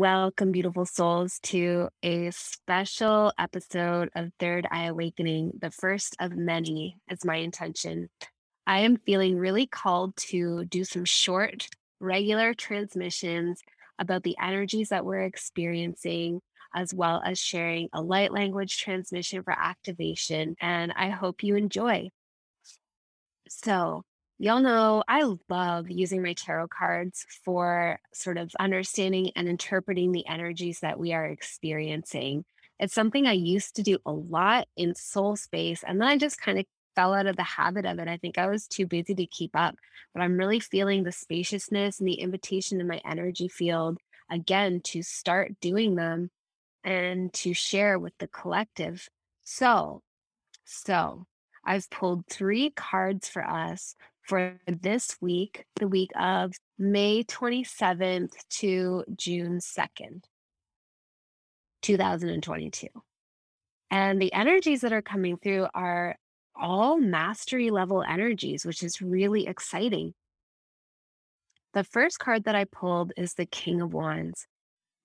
Welcome, 0.00 0.50
beautiful 0.50 0.86
souls, 0.86 1.38
to 1.42 1.90
a 2.02 2.30
special 2.30 3.34
episode 3.38 4.08
of 4.14 4.30
Third 4.40 4.66
Eye 4.70 4.86
Awakening, 4.86 5.52
the 5.60 5.70
first 5.70 6.16
of 6.18 6.34
many, 6.34 6.96
is 7.10 7.22
my 7.22 7.36
intention. 7.36 8.08
I 8.66 8.78
am 8.78 8.96
feeling 8.96 9.36
really 9.36 9.66
called 9.66 10.16
to 10.30 10.64
do 10.64 10.84
some 10.84 11.04
short, 11.04 11.68
regular 12.00 12.54
transmissions 12.54 13.60
about 13.98 14.22
the 14.22 14.38
energies 14.42 14.88
that 14.88 15.04
we're 15.04 15.24
experiencing, 15.24 16.40
as 16.74 16.94
well 16.94 17.20
as 17.22 17.38
sharing 17.38 17.90
a 17.92 18.00
light 18.00 18.32
language 18.32 18.78
transmission 18.78 19.42
for 19.42 19.52
activation. 19.52 20.56
And 20.62 20.94
I 20.96 21.10
hope 21.10 21.42
you 21.42 21.56
enjoy. 21.56 22.08
So, 23.50 24.04
y'all 24.40 24.58
know 24.58 25.04
I 25.06 25.34
love 25.50 25.90
using 25.90 26.22
my 26.22 26.32
tarot 26.32 26.68
cards 26.68 27.26
for 27.44 28.00
sort 28.14 28.38
of 28.38 28.50
understanding 28.58 29.32
and 29.36 29.46
interpreting 29.46 30.12
the 30.12 30.26
energies 30.26 30.80
that 30.80 30.98
we 30.98 31.12
are 31.12 31.26
experiencing. 31.26 32.46
It's 32.78 32.94
something 32.94 33.26
I 33.26 33.32
used 33.32 33.76
to 33.76 33.82
do 33.82 33.98
a 34.06 34.12
lot 34.12 34.66
in 34.78 34.94
soul 34.94 35.36
space, 35.36 35.84
and 35.86 36.00
then 36.00 36.08
I 36.08 36.16
just 36.16 36.40
kind 36.40 36.58
of 36.58 36.64
fell 36.96 37.12
out 37.12 37.26
of 37.26 37.36
the 37.36 37.42
habit 37.42 37.84
of 37.84 37.98
it. 37.98 38.08
I 38.08 38.16
think 38.16 38.38
I 38.38 38.46
was 38.46 38.66
too 38.66 38.86
busy 38.86 39.14
to 39.14 39.26
keep 39.26 39.50
up, 39.54 39.74
but 40.14 40.22
I'm 40.22 40.38
really 40.38 40.58
feeling 40.58 41.04
the 41.04 41.12
spaciousness 41.12 42.00
and 42.00 42.08
the 42.08 42.14
invitation 42.14 42.80
in 42.80 42.88
my 42.88 43.02
energy 43.04 43.46
field 43.46 43.98
again 44.30 44.80
to 44.84 45.02
start 45.02 45.60
doing 45.60 45.96
them 45.96 46.30
and 46.82 47.30
to 47.34 47.52
share 47.52 47.98
with 47.98 48.14
the 48.18 48.26
collective. 48.26 49.06
So, 49.42 50.00
so 50.64 51.26
I've 51.62 51.90
pulled 51.90 52.26
three 52.26 52.70
cards 52.70 53.28
for 53.28 53.46
us 53.46 53.96
for 54.30 54.60
this 54.68 55.16
week, 55.20 55.64
the 55.80 55.88
week 55.88 56.12
of 56.16 56.52
May 56.78 57.24
27th 57.24 58.30
to 58.60 59.02
June 59.16 59.58
2nd, 59.58 60.22
2022. 61.82 62.86
And 63.90 64.22
the 64.22 64.32
energies 64.32 64.82
that 64.82 64.92
are 64.92 65.02
coming 65.02 65.36
through 65.36 65.66
are 65.74 66.14
all 66.54 67.00
mastery 67.00 67.70
level 67.70 68.04
energies, 68.04 68.64
which 68.64 68.84
is 68.84 69.02
really 69.02 69.48
exciting. 69.48 70.14
The 71.74 71.82
first 71.82 72.20
card 72.20 72.44
that 72.44 72.54
I 72.54 72.66
pulled 72.66 73.12
is 73.16 73.34
the 73.34 73.46
King 73.46 73.80
of 73.80 73.92
Wands. 73.92 74.46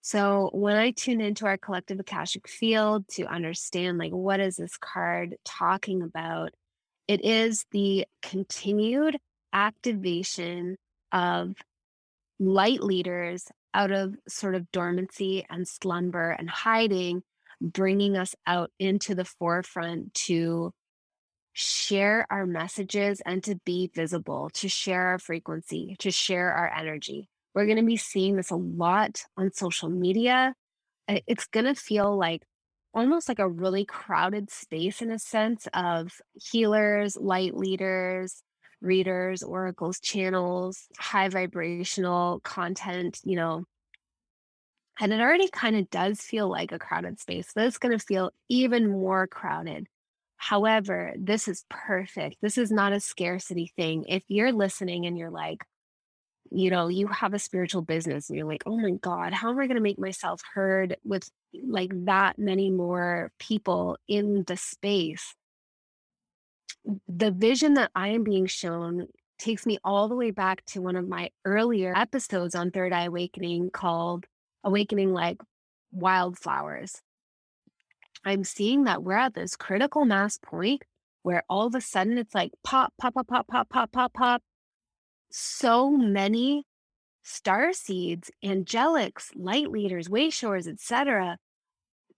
So 0.01 0.51
when 0.53 0.75
I 0.75 0.91
tune 0.91 1.19
into 1.19 1.47
our 1.47 1.57
collective 1.57 1.99
Akashic 1.99 2.47
field 2.47 3.07
to 3.13 3.25
understand 3.25 3.97
like 3.97 4.11
what 4.11 4.39
is 4.39 4.57
this 4.57 4.77
card 4.77 5.35
talking 5.43 6.03
about, 6.03 6.51
it 7.07 7.23
is 7.23 7.65
the 7.71 8.05
continued 8.21 9.17
activation 9.53 10.77
of 11.11 11.55
light 12.39 12.81
leaders 12.81 13.45
out 13.73 13.91
of 13.91 14.15
sort 14.27 14.55
of 14.55 14.71
dormancy 14.71 15.45
and 15.49 15.67
slumber 15.67 16.31
and 16.31 16.49
hiding, 16.49 17.21
bringing 17.61 18.17
us 18.17 18.35
out 18.47 18.71
into 18.79 19.15
the 19.15 19.25
forefront 19.25 20.13
to 20.13 20.71
share 21.53 22.25
our 22.29 22.45
messages 22.45 23.21
and 23.25 23.43
to 23.43 23.55
be 23.65 23.89
visible, 23.93 24.49
to 24.53 24.67
share 24.67 25.07
our 25.07 25.19
frequency, 25.19 25.95
to 25.99 26.11
share 26.11 26.51
our 26.51 26.69
energy. 26.73 27.29
We're 27.53 27.65
going 27.65 27.77
to 27.77 27.83
be 27.83 27.97
seeing 27.97 28.35
this 28.35 28.51
a 28.51 28.57
lot 28.57 29.23
on 29.37 29.53
social 29.53 29.89
media. 29.89 30.53
It's 31.07 31.45
going 31.45 31.65
to 31.65 31.75
feel 31.75 32.17
like 32.17 32.43
almost 32.95 33.27
like 33.27 33.39
a 33.39 33.47
really 33.47 33.85
crowded 33.85 34.49
space 34.49 35.01
in 35.01 35.11
a 35.11 35.19
sense 35.19 35.67
of 35.73 36.13
healers, 36.33 37.17
light 37.17 37.53
leaders, 37.53 38.41
readers, 38.81 39.43
oracles, 39.43 39.99
channels, 39.99 40.87
high 40.97 41.27
vibrational 41.27 42.39
content, 42.39 43.19
you 43.25 43.35
know. 43.35 43.65
And 44.99 45.11
it 45.11 45.19
already 45.19 45.49
kind 45.49 45.75
of 45.75 45.89
does 45.89 46.21
feel 46.21 46.49
like 46.49 46.71
a 46.71 46.79
crowded 46.79 47.19
space. 47.19 47.51
But 47.53 47.65
it's 47.65 47.77
going 47.77 47.97
to 47.97 48.03
feel 48.03 48.31
even 48.47 48.89
more 48.89 49.27
crowded. 49.27 49.87
However, 50.37 51.13
this 51.17 51.49
is 51.49 51.65
perfect. 51.69 52.37
This 52.41 52.57
is 52.57 52.71
not 52.71 52.93
a 52.93 53.01
scarcity 53.01 53.73
thing. 53.75 54.05
If 54.07 54.23
you're 54.29 54.53
listening 54.53 55.05
and 55.05 55.17
you're 55.17 55.31
like, 55.31 55.65
you 56.51 56.69
know, 56.69 56.87
you 56.87 57.07
have 57.07 57.33
a 57.33 57.39
spiritual 57.39 57.81
business 57.81 58.29
and 58.29 58.37
you're 58.37 58.47
like, 58.47 58.63
oh 58.65 58.77
my 58.77 58.91
God, 58.91 59.33
how 59.33 59.49
am 59.49 59.59
I 59.59 59.67
going 59.67 59.75
to 59.75 59.81
make 59.81 59.99
myself 59.99 60.41
heard 60.53 60.97
with 61.03 61.29
like 61.67 61.91
that 62.05 62.37
many 62.37 62.69
more 62.69 63.31
people 63.39 63.97
in 64.07 64.43
the 64.45 64.57
space? 64.57 65.35
The 67.07 67.31
vision 67.31 67.73
that 67.75 67.91
I 67.95 68.09
am 68.09 68.23
being 68.23 68.45
shown 68.45 69.07
takes 69.37 69.65
me 69.65 69.79
all 69.83 70.07
the 70.07 70.15
way 70.15 70.31
back 70.31 70.63
to 70.65 70.81
one 70.81 70.95
of 70.95 71.07
my 71.07 71.29
earlier 71.43 71.93
episodes 71.95 72.55
on 72.55 72.71
Third 72.71 72.93
Eye 72.93 73.05
Awakening 73.05 73.71
called 73.71 74.25
Awakening 74.63 75.13
Like 75.13 75.41
Wildflowers. 75.91 77.01
I'm 78.23 78.43
seeing 78.43 78.85
that 78.85 79.03
we're 79.03 79.17
at 79.17 79.33
this 79.33 79.55
critical 79.55 80.05
mass 80.05 80.37
point 80.37 80.83
where 81.23 81.43
all 81.49 81.67
of 81.67 81.75
a 81.75 81.81
sudden 81.81 82.17
it's 82.17 82.35
like 82.35 82.51
pop, 82.63 82.93
pop, 82.99 83.13
pop, 83.15 83.27
pop, 83.27 83.47
pop, 83.47 83.69
pop, 83.69 83.91
pop, 83.91 84.13
pop 84.13 84.41
so 85.35 85.91
many 85.91 86.65
star 87.23 87.73
seeds, 87.73 88.31
angelics, 88.43 89.31
light 89.35 89.69
leaders, 89.69 90.07
wayshowers, 90.07 90.67
etc., 90.67 91.37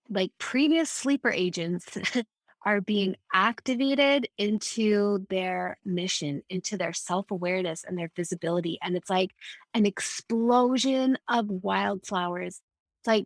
like 0.10 0.32
previous 0.38 0.90
sleeper 0.90 1.32
agents 1.32 1.98
are 2.66 2.80
being 2.80 3.16
activated 3.34 4.28
into 4.38 5.26
their 5.30 5.78
mission, 5.84 6.44
into 6.50 6.78
their 6.78 6.94
self-awareness 6.94 7.84
and 7.84 7.98
their 7.98 8.12
visibility. 8.16 8.78
And 8.84 8.96
it's 8.96 9.10
like 9.10 9.32
an 9.74 9.86
explosion 9.86 11.18
of 11.28 11.50
wildflowers. 11.50 12.62
It's 13.00 13.08
like 13.08 13.26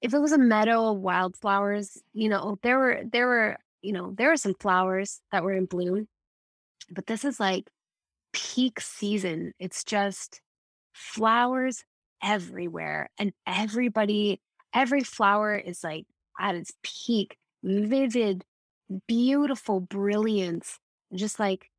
if 0.00 0.12
it 0.12 0.18
was 0.18 0.32
a 0.32 0.38
meadow 0.38 0.90
of 0.90 0.98
wildflowers, 0.98 2.02
you 2.12 2.28
know, 2.28 2.58
there 2.62 2.78
were 2.78 3.02
there 3.10 3.28
were, 3.28 3.56
you 3.80 3.92
know, 3.92 4.12
there 4.16 4.30
were 4.30 4.36
some 4.36 4.54
flowers 4.58 5.20
that 5.30 5.44
were 5.44 5.52
in 5.52 5.66
bloom, 5.66 6.08
but 6.90 7.06
this 7.06 7.24
is 7.24 7.38
like 7.38 7.68
peak 8.34 8.80
season. 8.80 9.52
It's 9.58 9.84
just 9.84 10.40
flowers 10.92 11.84
everywhere. 12.22 13.08
And 13.18 13.32
everybody, 13.46 14.40
every 14.74 15.02
flower 15.02 15.56
is 15.56 15.82
like 15.82 16.06
at 16.38 16.54
its 16.54 16.72
peak, 16.82 17.38
vivid, 17.62 18.44
beautiful 19.06 19.80
brilliance, 19.80 20.78
just 21.14 21.38
like 21.38 21.70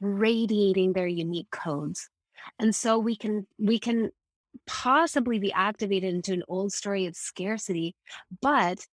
radiating 0.00 0.92
their 0.92 1.06
unique 1.06 1.50
codes. 1.50 2.08
And 2.58 2.74
so 2.74 2.98
we 2.98 3.16
can 3.16 3.46
we 3.58 3.78
can 3.78 4.10
possibly 4.66 5.38
be 5.38 5.52
activated 5.52 6.14
into 6.14 6.32
an 6.32 6.42
old 6.48 6.72
story 6.72 7.06
of 7.06 7.16
scarcity. 7.16 7.94
But 8.40 8.86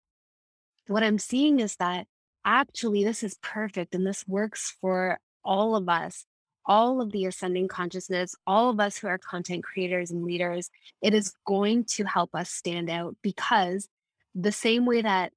what 0.87 1.03
I'm 1.03 1.17
seeing 1.17 1.59
is 1.59 1.75
that 1.77 2.07
actually 2.45 3.03
this 3.03 3.23
is 3.23 3.37
perfect 3.41 3.95
and 3.95 4.05
this 4.05 4.25
works 4.27 4.75
for 4.81 5.19
all 5.43 5.75
of 5.75 5.89
us 5.89 6.25
all 6.65 7.01
of 7.01 7.11
the 7.11 7.25
ascending 7.25 7.67
consciousness, 7.67 8.35
all 8.47 8.69
of 8.69 8.79
us 8.79 8.97
who 8.97 9.07
are 9.07 9.17
content 9.17 9.63
creators 9.63 10.11
and 10.11 10.23
leaders, 10.23 10.69
it 11.01 11.13
is 11.13 11.33
going 11.45 11.83
to 11.83 12.03
help 12.05 12.33
us 12.33 12.49
stand 12.49 12.89
out 12.89 13.15
because 13.21 13.87
the 14.35 14.51
same 14.51 14.85
way 14.85 15.01
that 15.01 15.31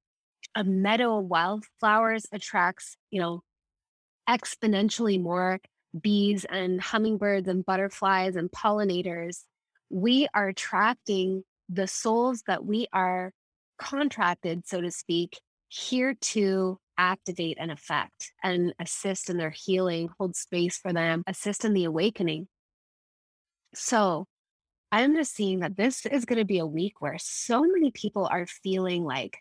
a 0.54 0.64
meadow 0.64 1.18
of 1.18 1.26
wildflowers 1.26 2.26
attracts, 2.32 2.96
you 3.10 3.20
know, 3.20 3.42
exponentially 4.28 5.20
more 5.20 5.60
bees 6.00 6.44
and 6.44 6.80
hummingbirds 6.80 7.48
and 7.48 7.64
butterflies 7.66 8.36
and 8.36 8.50
pollinators, 8.50 9.42
we 9.90 10.28
are 10.34 10.48
attracting 10.48 11.42
the 11.68 11.86
souls 11.86 12.42
that 12.46 12.64
we 12.64 12.86
are 12.92 13.32
contracted, 13.78 14.66
so 14.66 14.80
to 14.80 14.90
speak, 14.90 15.40
here 15.68 16.14
to 16.20 16.78
activate 16.98 17.58
and 17.60 17.70
affect 17.70 18.32
and 18.42 18.74
assist 18.78 19.30
in 19.30 19.36
their 19.36 19.50
healing, 19.50 20.08
hold 20.18 20.36
space 20.36 20.78
for 20.78 20.92
them, 20.92 21.22
assist 21.26 21.64
in 21.64 21.72
the 21.72 21.84
awakening. 21.84 22.48
So 23.74 24.26
I'm 24.92 25.14
just 25.14 25.34
seeing 25.34 25.60
that 25.60 25.76
this 25.76 26.06
is 26.06 26.24
going 26.24 26.38
to 26.38 26.44
be 26.44 26.58
a 26.58 26.66
week 26.66 27.00
where 27.00 27.18
so 27.18 27.62
many 27.62 27.90
people 27.90 28.26
are 28.26 28.46
feeling 28.46 29.04
like 29.04 29.38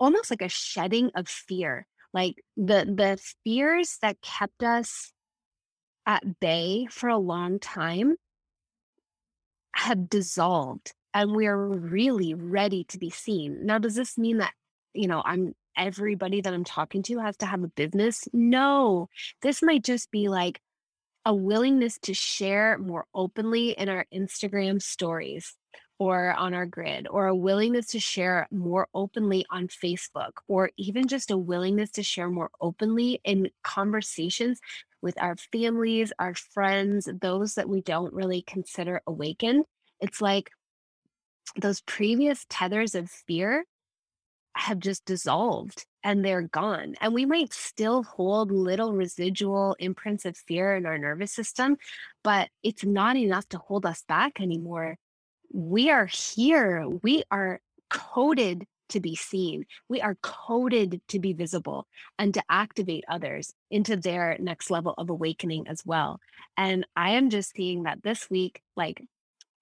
almost 0.00 0.30
like 0.30 0.42
a 0.42 0.48
shedding 0.48 1.10
of 1.14 1.28
fear. 1.28 1.86
Like 2.12 2.36
the 2.56 2.86
the 2.86 3.20
fears 3.44 3.98
that 4.00 4.20
kept 4.22 4.62
us 4.62 5.12
at 6.06 6.40
bay 6.40 6.86
for 6.90 7.08
a 7.08 7.18
long 7.18 7.58
time 7.58 8.16
have 9.74 10.08
dissolved 10.08 10.94
and 11.16 11.34
we 11.34 11.46
are 11.46 11.56
really 11.56 12.34
ready 12.34 12.84
to 12.84 12.98
be 12.98 13.08
seen. 13.08 13.64
Now, 13.64 13.78
does 13.78 13.94
this 13.94 14.18
mean 14.18 14.36
that, 14.36 14.52
you 14.92 15.08
know, 15.08 15.22
I'm 15.24 15.54
everybody 15.76 16.40
that 16.40 16.54
I'm 16.54 16.64
talking 16.64 17.02
to 17.04 17.18
has 17.18 17.36
to 17.38 17.46
have 17.46 17.62
a 17.62 17.68
business? 17.68 18.28
No, 18.32 19.08
this 19.42 19.62
might 19.62 19.84
just 19.84 20.10
be 20.10 20.28
like 20.28 20.60
a 21.24 21.34
willingness 21.34 21.98
to 22.02 22.14
share 22.14 22.78
more 22.78 23.06
openly 23.14 23.70
in 23.70 23.88
our 23.88 24.06
Instagram 24.14 24.80
stories 24.80 25.54
or 25.98 26.34
on 26.34 26.52
our 26.52 26.66
grid, 26.66 27.08
or 27.10 27.26
a 27.26 27.34
willingness 27.34 27.86
to 27.86 27.98
share 27.98 28.46
more 28.50 28.86
openly 28.94 29.46
on 29.50 29.66
Facebook, 29.66 30.32
or 30.46 30.70
even 30.76 31.08
just 31.08 31.30
a 31.30 31.38
willingness 31.38 31.90
to 31.90 32.02
share 32.02 32.28
more 32.28 32.50
openly 32.60 33.18
in 33.24 33.48
conversations 33.64 34.60
with 35.00 35.20
our 35.20 35.36
families, 35.52 36.12
our 36.18 36.34
friends, 36.34 37.08
those 37.20 37.54
that 37.54 37.68
we 37.68 37.80
don't 37.80 38.12
really 38.12 38.42
consider 38.42 39.00
awakened. 39.06 39.64
It's 40.00 40.20
like 40.20 40.50
those 41.60 41.80
previous 41.80 42.44
tethers 42.50 42.94
of 42.94 43.10
fear 43.10 43.64
have 44.56 44.78
just 44.78 45.04
dissolved 45.04 45.86
and 46.02 46.24
they're 46.24 46.42
gone. 46.42 46.94
And 47.00 47.12
we 47.12 47.26
might 47.26 47.52
still 47.52 48.02
hold 48.02 48.50
little 48.50 48.92
residual 48.92 49.76
imprints 49.78 50.24
of 50.24 50.36
fear 50.36 50.76
in 50.76 50.86
our 50.86 50.98
nervous 50.98 51.32
system, 51.32 51.76
but 52.22 52.48
it's 52.62 52.84
not 52.84 53.16
enough 53.16 53.48
to 53.50 53.58
hold 53.58 53.84
us 53.84 54.02
back 54.08 54.40
anymore. 54.40 54.96
We 55.52 55.90
are 55.90 56.06
here. 56.06 56.86
We 57.02 57.22
are 57.30 57.60
coded 57.90 58.66
to 58.90 59.00
be 59.00 59.16
seen. 59.16 59.64
We 59.88 60.00
are 60.00 60.16
coded 60.22 61.00
to 61.08 61.18
be 61.18 61.32
visible 61.32 61.86
and 62.18 62.32
to 62.34 62.42
activate 62.48 63.04
others 63.08 63.52
into 63.70 63.96
their 63.96 64.36
next 64.38 64.70
level 64.70 64.94
of 64.96 65.10
awakening 65.10 65.68
as 65.68 65.82
well. 65.84 66.20
And 66.56 66.86
I 66.94 67.10
am 67.10 67.30
just 67.30 67.54
seeing 67.54 67.82
that 67.82 68.02
this 68.02 68.30
week, 68.30 68.62
like, 68.76 69.02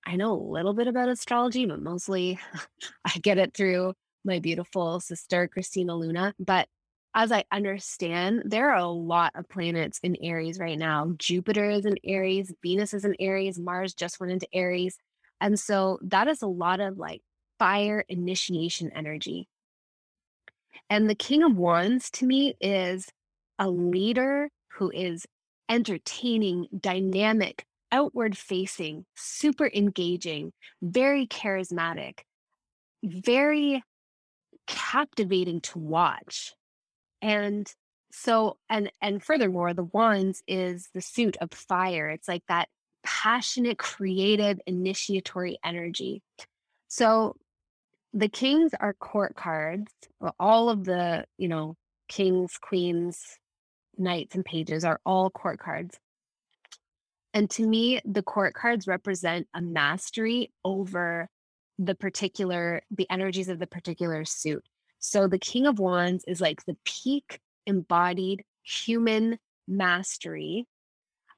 I 0.06 0.17
know 0.17 0.32
a 0.32 0.52
little 0.52 0.75
bit 0.75 0.87
about 0.87 1.08
astrology, 1.08 1.64
but 1.64 1.81
mostly 1.81 2.38
I 3.05 3.19
get 3.20 3.38
it 3.38 3.55
through 3.55 3.94
my 4.25 4.38
beautiful 4.38 5.00
sister, 5.00 5.49
Christina 5.49 5.94
Luna. 5.97 6.35
But 6.38 6.69
as 7.15 7.31
I 7.31 7.44
understand, 7.53 8.43
there 8.44 8.71
are 8.71 8.79
a 8.79 8.88
lot 8.88 9.32
of 9.37 9.49
planets 9.49 10.00
in 10.03 10.17
Aries 10.21 10.59
right 10.59 10.79
now. 10.79 11.12
Jupiter 11.17 11.71
is 11.71 11.87
in 11.87 11.97
Aries, 12.05 12.53
Venus 12.62 12.93
is 12.93 13.05
in 13.05 13.15
Aries, 13.21 13.59
Mars 13.59 13.94
just 13.94 14.19
went 14.19 14.32
into 14.32 14.49
Aries. 14.53 14.99
And 15.41 15.59
so 15.59 15.99
that 16.03 16.26
is 16.26 16.43
a 16.43 16.49
lot 16.49 16.81
of 16.81 16.99
like 16.99 17.23
fire 17.59 18.05
initiation 18.09 18.91
energy. 18.94 19.49
And 20.91 21.09
the 21.09 21.15
King 21.15 21.44
of 21.44 21.56
Wands 21.56 22.11
to 22.12 22.26
me 22.26 22.55
is 22.61 23.09
a 23.59 23.71
leader 23.71 24.49
who 24.73 24.91
is 24.91 25.25
entertaining, 25.69 26.67
dynamic, 26.79 27.65
outward 27.93 28.37
facing, 28.37 29.06
super 29.15 29.71
engaging, 29.73 30.53
very 30.82 31.26
charismatic, 31.29 32.21
very 33.05 33.82
captivating 34.66 35.61
to 35.62 35.78
watch. 35.78 36.55
And 37.22 37.66
so 38.12 38.58
and 38.69 38.93
and 39.00 39.22
furthermore 39.22 39.75
the 39.75 39.84
wands 39.84 40.43
is 40.46 40.88
the 40.94 41.00
suit 41.00 41.37
of 41.40 41.50
fire. 41.50 42.08
It's 42.08 42.28
like 42.28 42.44
that 42.49 42.69
passionate, 43.02 43.78
creative, 43.78 44.61
initiatory 44.66 45.58
energy. 45.64 46.22
So 46.88 47.37
the 48.12 48.28
kings 48.28 48.72
are 48.78 48.94
court 48.94 49.34
cards. 49.37 49.93
All 50.38 50.70
of 50.70 50.84
the, 50.84 51.25
you 51.37 51.49
know, 51.49 51.76
kings, 52.08 52.56
queens, 52.61 53.20
knights, 53.99 54.34
and 54.34 54.44
pages 54.44 54.84
are 54.84 55.00
all 55.05 55.31
court 55.31 55.58
cards. 55.58 55.99
And 57.32 57.50
to 57.50 57.66
me, 57.66 58.00
the 58.05 58.22
court 58.22 58.55
cards 58.55 58.87
represent 58.87 59.49
a 59.52 59.61
mastery 59.61 60.52
over 60.64 61.28
the 61.79 61.94
particular, 61.94 62.82
the 62.91 63.06
energies 63.11 63.49
of 63.49 63.59
the 63.59 63.67
particular 63.67 64.25
suit. 64.25 64.65
So 64.99 65.26
the 65.29 65.38
King 65.38 65.67
of 65.67 65.79
Wands 65.79 66.25
is 66.26 66.41
like 66.41 66.65
the 66.65 66.76
peak 66.85 67.41
embodied 67.67 68.44
human 68.62 69.38
mastery 69.67 70.67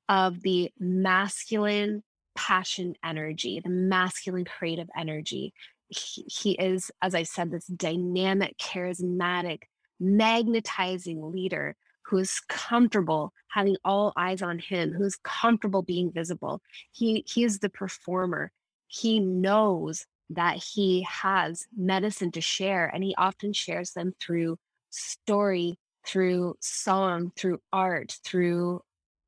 of 0.09 0.43
the 0.43 0.71
masculine 0.79 2.03
passion 2.37 2.95
energy, 3.05 3.61
the 3.63 3.71
masculine 3.71 4.45
creative 4.45 4.89
energy. 4.97 5.53
He, 5.89 6.25
he 6.27 6.53
is, 6.53 6.91
as 7.03 7.15
I 7.15 7.23
said, 7.23 7.51
this 7.51 7.67
dynamic, 7.67 8.57
charismatic, 8.59 9.63
magnetizing 9.99 11.33
leader 11.33 11.77
who 12.03 12.19
is 12.19 12.41
comfortable 12.49 13.33
having 13.49 13.77
all 13.85 14.13
eyes 14.17 14.43
on 14.43 14.59
him, 14.59 14.93
who's 14.93 15.17
comfortable 15.25 15.83
being 15.83 16.13
visible. 16.13 16.61
He 16.93 17.25
he 17.27 17.43
is 17.43 17.59
the 17.59 17.69
performer. 17.69 18.53
He 18.87 19.19
knows 19.19 20.07
that 20.31 20.57
he 20.57 21.07
has 21.09 21.67
medicine 21.77 22.33
to 22.33 22.41
share 22.41 22.87
and 22.87 23.05
he 23.05 23.15
often 23.17 23.53
shares 23.53 23.93
them 23.93 24.13
through 24.21 24.59
story, 24.91 25.79
through 26.07 26.55
song, 26.61 27.33
through 27.37 27.61
art, 27.73 28.19
through 28.25 28.81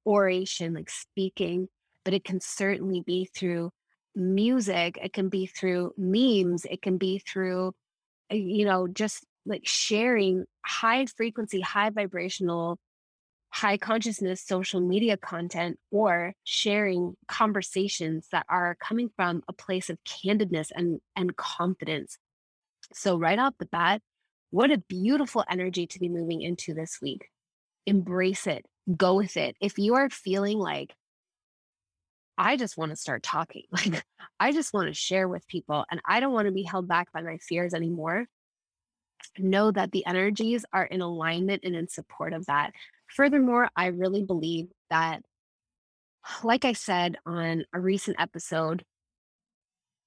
oration, 0.07 0.75
like 0.75 0.91
speaking, 0.91 1.69
but 2.05 2.15
it 2.15 2.25
can 2.25 2.41
certainly 2.41 3.03
be 3.03 3.29
through 3.35 3.71
music, 4.15 4.99
it 5.03 5.13
can 5.13 5.29
be 5.29 5.47
through 5.47 5.93
memes, 5.97 6.65
it 6.65 6.83
can 6.83 6.97
be 6.99 7.19
through 7.21 7.73
uh, 8.33 8.35
you 8.35 8.65
know 8.65 8.89
just 8.89 9.25
like 9.47 9.67
sharing 9.67 10.45
high 10.65 11.07
frequency, 11.07 11.61
high 11.61 11.91
vibrational, 11.91 12.79
high 13.59 13.77
consciousness 13.77 14.41
social 14.41 14.81
media 14.81 15.17
content 15.17 15.79
or 15.91 16.33
sharing 16.45 17.17
conversations 17.27 18.29
that 18.31 18.47
are 18.49 18.77
coming 18.81 19.11
from 19.17 19.43
a 19.49 19.53
place 19.53 19.91
of 19.91 19.99
candidness 20.05 20.69
and, 20.73 21.01
and 21.17 21.37
confidence. 21.37 22.19
So, 22.93 23.19
right 23.19 23.39
off 23.39 23.55
the 23.59 23.67
bat, 23.67 24.01
what 24.51 24.71
a 24.71 24.79
beautiful 24.79 25.45
energy 25.51 25.89
to 25.89 25.99
be 25.99 26.09
moving 26.09 26.41
into 26.41 26.73
this 26.73 27.01
week. 27.03 27.29
Embrace 27.85 28.47
it, 28.47 28.65
go 28.97 29.17
with 29.17 29.37
it. 29.37 29.57
If 29.61 29.77
you 29.77 29.97
are 29.97 30.09
feeling 30.09 30.59
like, 30.59 30.95
I 32.39 32.57
just 32.57 32.79
want 32.79 32.93
to 32.93 32.97
start 32.97 33.25
talking, 33.25 33.65
like, 33.73 34.05
I 34.39 34.53
just 34.53 34.73
want 34.73 34.87
to 34.87 34.95
share 34.95 35.27
with 35.27 35.49
people 35.49 35.85
and 35.91 36.01
I 36.07 36.21
don't 36.21 36.33
want 36.33 36.47
to 36.47 36.53
be 36.53 36.63
held 36.63 36.87
back 36.87 37.11
by 37.13 37.23
my 37.23 37.39
fears 37.39 37.75
anymore 37.75 38.29
know 39.37 39.71
that 39.71 39.93
the 39.93 40.07
energies 40.07 40.65
are 40.73 40.85
in 40.85 41.01
alignment 41.01 41.65
and 41.65 41.75
in 41.75 41.89
support 41.89 42.33
of 42.33 42.47
that. 42.47 42.73
Furthermore, 43.09 43.69
I 43.77 43.87
really 43.87 44.23
believe 44.23 44.69
that, 44.91 45.23
like 46.43 46.65
I 46.65 46.73
said 46.73 47.17
on 47.27 47.65
a 47.73 47.81
recent 47.81 48.21
episode, 48.21 48.85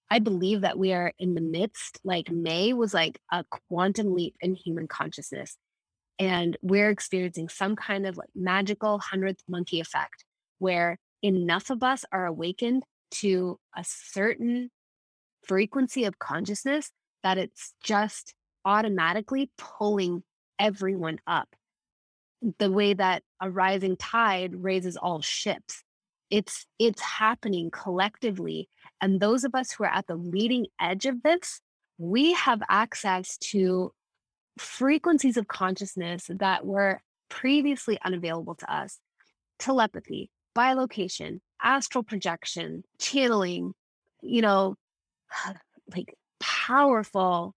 I 0.10 0.20
believe 0.20 0.62
that 0.62 0.78
we 0.78 0.94
are 0.94 1.14
in 1.20 1.36
the 1.36 1.42
midst, 1.42 2.00
like 2.04 2.30
May 2.30 2.74
was 2.74 2.94
like 2.94 3.20
a 3.32 3.46
quantum 3.70 4.14
leap 4.14 4.36
in 4.42 4.56
human 4.56 4.88
consciousness. 4.88 5.58
And 6.20 6.58
we're 6.62 6.90
experiencing 6.90 7.50
some 7.50 7.76
kind 7.76 8.06
of 8.06 8.18
like 8.18 8.30
magical 8.36 9.00
hundredth 9.00 9.42
monkey 9.48 9.80
effect 9.80 10.26
where 10.60 11.00
enough 11.24 11.70
of 11.70 11.82
us 11.82 12.06
are 12.12 12.26
awakened 12.26 12.84
to 13.12 13.58
a 13.76 13.84
certain 13.86 14.70
frequency 15.44 16.04
of 16.04 16.20
consciousness 16.20 16.92
that 17.24 17.38
it's 17.38 17.74
just 17.84 18.34
automatically 18.66 19.50
pulling 19.58 20.24
everyone 20.60 21.20
up 21.26 21.56
the 22.60 22.72
way 22.72 22.94
that 22.94 23.24
a 23.42 23.50
rising 23.50 23.96
tide 23.98 24.56
raises 24.56 24.98
all 24.98 25.22
ships. 25.22 25.84
It's 26.30 26.66
it's 26.80 27.02
happening 27.02 27.72
collectively 27.72 28.70
and 29.02 29.20
those 29.20 29.44
of 29.44 29.54
us 29.54 29.72
who 29.72 29.84
are 29.84 29.94
at 29.94 30.08
the 30.08 30.16
leading 30.16 30.68
edge 30.80 31.06
of 31.06 31.22
this 31.24 31.60
we 31.98 32.34
have 32.34 32.62
access 32.70 33.38
to 33.38 33.92
frequencies 34.58 35.38
of 35.38 35.48
consciousness 35.48 36.30
that 36.30 36.66
were 36.66 37.02
previously 37.30 38.00
unavailable 38.04 38.56
to 38.56 38.74
us. 38.74 39.00
Telepathy 39.60 40.30
bilocation 40.56 41.40
astral 41.64 42.04
projection 42.04 42.84
channeling 43.00 43.74
you 44.22 44.42
know 44.42 44.76
like 45.96 46.16
powerful 46.40 47.54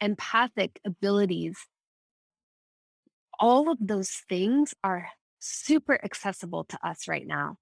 empathic 0.00 0.80
abilities, 0.84 1.58
all 3.38 3.70
of 3.70 3.78
those 3.80 4.10
things 4.28 4.74
are 4.82 5.08
super 5.38 5.98
accessible 6.04 6.64
to 6.64 6.78
us 6.86 7.08
right 7.08 7.26
now. 7.26 7.56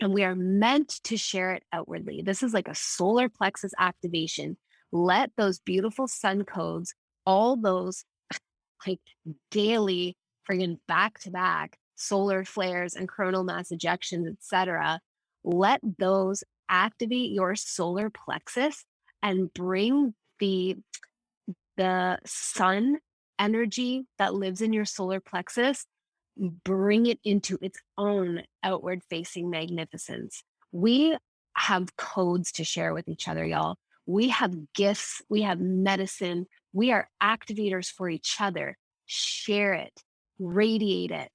And 0.00 0.12
we 0.12 0.24
are 0.24 0.34
meant 0.34 1.00
to 1.04 1.16
share 1.16 1.52
it 1.52 1.62
outwardly. 1.72 2.22
This 2.22 2.42
is 2.42 2.52
like 2.52 2.68
a 2.68 2.74
solar 2.74 3.28
plexus 3.28 3.72
activation. 3.78 4.56
Let 4.90 5.30
those 5.36 5.60
beautiful 5.60 6.08
sun 6.08 6.44
codes, 6.44 6.94
all 7.24 7.56
those 7.56 8.04
like 8.86 9.00
daily, 9.50 10.16
friggin' 10.48 10.78
back 10.88 11.20
to 11.20 11.30
back 11.30 11.78
solar 11.96 12.44
flares 12.44 12.94
and 12.94 13.08
coronal 13.08 13.44
mass 13.44 13.70
ejections, 13.70 14.30
etc., 14.30 15.00
let 15.44 15.80
those 15.98 16.42
activate 16.68 17.30
your 17.30 17.54
solar 17.54 18.10
plexus 18.10 18.84
and 19.22 19.52
bring 19.52 20.14
the 20.40 20.76
the 21.76 22.18
sun 22.24 22.98
energy 23.38 24.06
that 24.18 24.34
lives 24.34 24.60
in 24.60 24.72
your 24.72 24.84
solar 24.84 25.20
plexus, 25.20 25.86
bring 26.36 27.06
it 27.06 27.18
into 27.24 27.58
its 27.62 27.78
own 27.96 28.42
outward 28.62 29.02
facing 29.08 29.50
magnificence. 29.50 30.42
We 30.72 31.16
have 31.56 31.96
codes 31.96 32.52
to 32.52 32.64
share 32.64 32.92
with 32.92 33.08
each 33.08 33.28
other, 33.28 33.44
y'all. 33.44 33.76
We 34.06 34.28
have 34.30 34.72
gifts, 34.74 35.22
we 35.28 35.42
have 35.42 35.60
medicine, 35.60 36.46
we 36.72 36.92
are 36.92 37.08
activators 37.22 37.90
for 37.90 38.08
each 38.08 38.36
other. 38.40 38.76
Share 39.06 39.74
it, 39.74 40.02
radiate 40.38 41.12
it. 41.12 41.32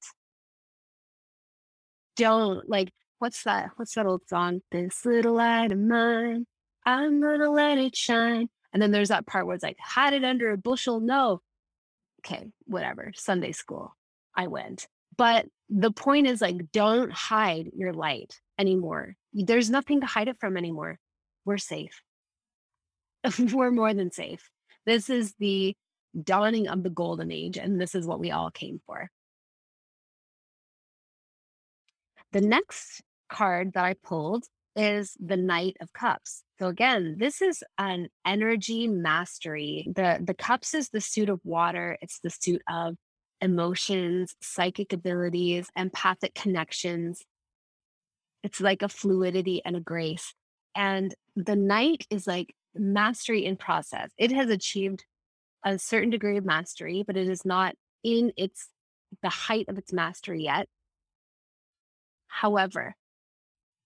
Don't 2.16 2.70
like, 2.70 2.92
what's 3.20 3.44
that? 3.44 3.72
What's 3.78 3.96
that 3.96 4.06
old 4.06 4.28
song? 4.28 4.62
This 4.72 5.06
little 5.06 5.36
light 5.36 5.72
of 5.72 5.80
mine, 5.80 6.46
I'm 6.86 7.22
gonna 7.22 7.50
let 7.50 7.78
it 7.78 7.96
shine. 7.96 8.50
And 8.74 8.82
then 8.82 8.92
there's 8.92 9.10
that 9.10 9.26
part 9.26 9.46
where 9.46 9.56
it's 9.56 9.64
like, 9.64 9.80
hide 9.80 10.14
it 10.14 10.24
under 10.24 10.52
a 10.52 10.58
bushel. 10.58 11.00
No. 11.00 11.42
Okay, 12.20 12.52
whatever. 12.66 13.12
Sunday 13.16 13.52
school. 13.52 13.96
I 14.36 14.48
went. 14.48 14.88
But 15.18 15.48
the 15.70 15.92
point 15.92 16.28
is 16.28 16.42
like, 16.42 16.72
don't 16.72 17.12
hide 17.12 17.72
your 17.76 17.94
light 17.94 18.40
anymore. 18.58 19.16
There's 19.34 19.70
nothing 19.70 20.02
to 20.02 20.08
hide 20.08 20.28
it 20.28 20.38
from 20.40 20.58
anymore. 20.58 20.98
We're 21.46 21.58
safe. 21.58 22.02
We're 23.40 23.72
more 23.72 23.94
than 23.94 24.12
safe. 24.12 24.50
This 24.86 25.10
is 25.10 25.34
the 25.40 25.76
dawning 26.24 26.68
of 26.68 26.84
the 26.84 26.90
golden 26.90 27.32
age, 27.32 27.58
and 27.58 27.80
this 27.80 27.96
is 27.96 28.08
what 28.08 28.20
we 28.20 28.32
all 28.32 28.50
came 28.50 28.82
for. 28.86 29.10
The 32.32 32.42
next 32.42 33.02
card 33.30 33.74
that 33.74 33.84
I 33.84 33.96
pulled 33.96 34.46
is 34.80 35.18
the 35.20 35.36
Knight 35.36 35.76
of 35.82 35.92
Cups. 35.92 36.44
So 36.58 36.68
again, 36.68 37.18
this 37.20 37.42
is 37.42 37.62
an 37.78 38.08
energy 38.26 38.88
mastery. 38.88 39.86
The 39.94 40.20
the 40.26 40.34
cups 40.34 40.74
is 40.74 40.90
the 40.90 41.02
suit 41.02 41.28
of 41.28 41.42
water. 41.44 41.98
It's 42.02 42.22
the 42.24 42.30
suit 42.30 42.62
of 42.72 42.96
emotions, 43.42 44.36
psychic 44.42 44.94
abilities, 44.94 45.68
empathic 45.76 46.34
connections. 46.34 47.22
It's 48.42 48.62
like 48.62 48.82
a 48.82 48.88
fluidity 48.88 49.62
and 49.66 49.76
a 49.76 49.82
grace. 49.82 50.34
And 50.76 51.14
the 51.36 51.58
Knight 51.58 52.08
is 52.10 52.26
like 52.26 52.56
mastery 52.74 53.44
in 53.44 53.58
process. 53.58 54.12
It 54.18 54.32
has 54.32 54.50
achieved 54.50 55.04
a 55.66 55.78
certain 55.78 56.10
degree 56.10 56.38
of 56.38 56.46
mastery, 56.46 57.04
but 57.06 57.18
it 57.18 57.28
is 57.28 57.44
not 57.44 57.76
in 58.06 58.32
its 58.38 58.70
the 59.22 59.30
height 59.30 59.66
of 59.68 59.78
its 59.78 59.92
mastery 59.92 60.44
yet. 60.44 60.70
However, 62.28 62.96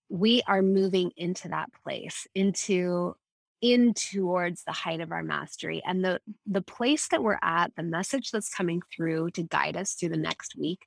we 0.10 0.41
are 0.48 0.62
moving 0.62 1.12
into 1.17 1.50
that 1.50 1.69
place, 1.83 2.27
into 2.36 3.15
in 3.62 3.93
towards 3.93 4.65
the 4.65 4.74
height 4.74 5.00
of 5.00 5.12
our 5.12 5.24
mastery. 5.24 5.81
And 5.86 6.03
the 6.03 6.19
the 6.45 6.62
place 6.62 7.07
that 7.10 7.24
we're 7.24 7.39
at, 7.41 7.72
the 7.75 7.83
message 7.83 8.31
that's 8.31 8.53
coming 8.53 8.81
through 8.93 9.31
to 9.31 9.43
guide 9.43 9.77
us 9.77 9.93
through 9.93 10.10
the 10.10 10.17
next 10.17 10.55
week 10.60 10.86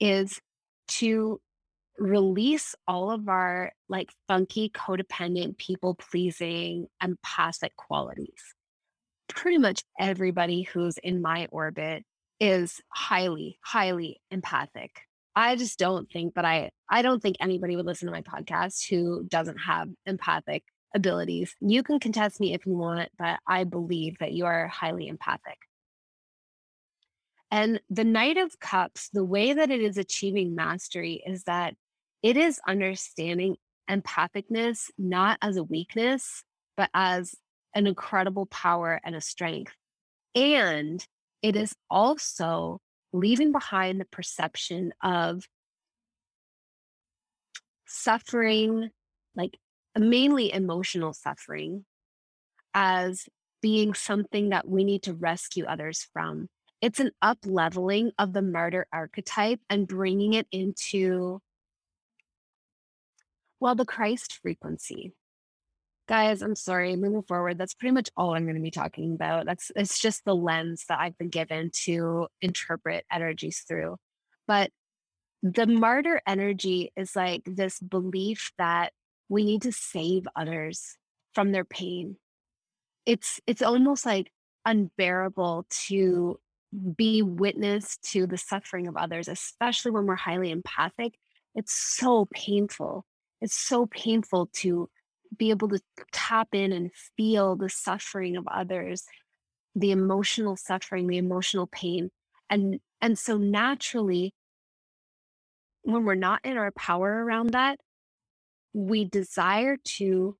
is 0.00 0.40
to 0.88 1.40
release 1.98 2.74
all 2.86 3.10
of 3.10 3.28
our 3.28 3.72
like 3.88 4.10
funky, 4.26 4.68
codependent, 4.70 5.58
people 5.58 5.94
pleasing, 5.94 6.86
empathic 7.02 7.76
qualities. 7.76 8.54
Pretty 9.28 9.58
much 9.58 9.84
everybody 9.98 10.62
who's 10.62 10.98
in 10.98 11.22
my 11.22 11.46
orbit 11.50 12.04
is 12.40 12.80
highly, 12.88 13.58
highly 13.62 14.20
empathic. 14.30 15.02
I 15.38 15.54
just 15.54 15.78
don't 15.78 16.10
think 16.10 16.34
that 16.34 16.44
I, 16.44 16.70
I 16.90 17.00
don't 17.00 17.22
think 17.22 17.36
anybody 17.38 17.76
would 17.76 17.86
listen 17.86 18.06
to 18.06 18.12
my 18.12 18.22
podcast 18.22 18.88
who 18.88 19.22
doesn't 19.22 19.58
have 19.58 19.88
empathic 20.04 20.64
abilities. 20.96 21.54
You 21.60 21.84
can 21.84 22.00
contest 22.00 22.40
me 22.40 22.54
if 22.54 22.66
you 22.66 22.72
want, 22.74 23.10
but 23.16 23.38
I 23.46 23.62
believe 23.62 24.18
that 24.18 24.32
you 24.32 24.46
are 24.46 24.66
highly 24.66 25.06
empathic. 25.06 25.58
And 27.52 27.80
the 27.88 28.02
Knight 28.02 28.36
of 28.36 28.58
Cups, 28.58 29.10
the 29.12 29.24
way 29.24 29.52
that 29.52 29.70
it 29.70 29.80
is 29.80 29.96
achieving 29.96 30.56
mastery 30.56 31.22
is 31.24 31.44
that 31.44 31.74
it 32.20 32.36
is 32.36 32.58
understanding 32.66 33.54
empathicness 33.88 34.90
not 34.98 35.38
as 35.40 35.56
a 35.56 35.62
weakness, 35.62 36.42
but 36.76 36.90
as 36.94 37.36
an 37.76 37.86
incredible 37.86 38.46
power 38.46 39.00
and 39.04 39.14
a 39.14 39.20
strength. 39.20 39.72
And 40.34 41.06
it 41.42 41.54
is 41.54 41.76
also 41.88 42.80
leaving 43.12 43.52
behind 43.52 44.00
the 44.00 44.04
perception 44.04 44.92
of 45.02 45.44
suffering, 47.86 48.90
like 49.34 49.58
mainly 49.96 50.52
emotional 50.52 51.12
suffering, 51.12 51.84
as 52.74 53.24
being 53.60 53.94
something 53.94 54.50
that 54.50 54.68
we 54.68 54.84
need 54.84 55.02
to 55.02 55.14
rescue 55.14 55.64
others 55.64 56.06
from. 56.12 56.48
It's 56.80 57.00
an 57.00 57.10
up 57.20 57.38
leveling 57.44 58.12
of 58.18 58.32
the 58.32 58.42
martyr 58.42 58.86
archetype 58.92 59.60
and 59.68 59.88
bringing 59.88 60.34
it 60.34 60.46
into 60.52 61.40
well, 63.60 63.74
the 63.74 63.84
Christ 63.84 64.38
frequency. 64.40 65.12
Guys, 66.08 66.40
I'm 66.40 66.56
sorry, 66.56 66.96
moving 66.96 67.22
forward, 67.22 67.58
that's 67.58 67.74
pretty 67.74 67.92
much 67.92 68.08
all 68.16 68.34
I'm 68.34 68.44
going 68.44 68.56
to 68.56 68.62
be 68.62 68.70
talking 68.70 69.12
about. 69.14 69.44
That's 69.44 69.70
it's 69.76 69.98
just 70.00 70.24
the 70.24 70.34
lens 70.34 70.86
that 70.88 70.98
I've 70.98 71.18
been 71.18 71.28
given 71.28 71.70
to 71.84 72.28
interpret 72.40 73.04
energies 73.12 73.64
through. 73.68 73.96
But 74.46 74.70
the 75.42 75.66
martyr 75.66 76.22
energy 76.26 76.92
is 76.96 77.14
like 77.14 77.42
this 77.44 77.78
belief 77.78 78.52
that 78.56 78.92
we 79.28 79.44
need 79.44 79.62
to 79.62 79.72
save 79.72 80.26
others 80.34 80.96
from 81.34 81.52
their 81.52 81.66
pain. 81.66 82.16
It's 83.04 83.38
it's 83.46 83.62
almost 83.62 84.06
like 84.06 84.32
unbearable 84.64 85.66
to 85.88 86.40
be 86.96 87.20
witness 87.22 87.98
to 88.12 88.26
the 88.26 88.38
suffering 88.38 88.88
of 88.88 88.96
others, 88.96 89.28
especially 89.28 89.90
when 89.90 90.06
we're 90.06 90.16
highly 90.16 90.50
empathic. 90.50 91.18
It's 91.54 91.72
so 91.74 92.28
painful 92.32 93.04
it's 93.40 93.54
so 93.54 93.86
painful 93.86 94.50
to 94.54 94.88
be 95.36 95.50
able 95.50 95.68
to 95.68 95.80
tap 96.12 96.48
in 96.52 96.72
and 96.72 96.90
feel 97.16 97.56
the 97.56 97.68
suffering 97.68 98.36
of 98.36 98.46
others 98.48 99.04
the 99.74 99.90
emotional 99.92 100.56
suffering 100.56 101.06
the 101.06 101.18
emotional 101.18 101.66
pain. 101.66 102.10
And 102.50 102.80
and 103.00 103.18
so 103.18 103.36
naturally 103.36 104.34
when 105.82 106.04
we're 106.04 106.14
not 106.14 106.40
in 106.44 106.56
our 106.56 106.72
power 106.72 107.24
around 107.24 107.50
that 107.50 107.78
we 108.72 109.04
desire 109.04 109.76
to 109.82 110.36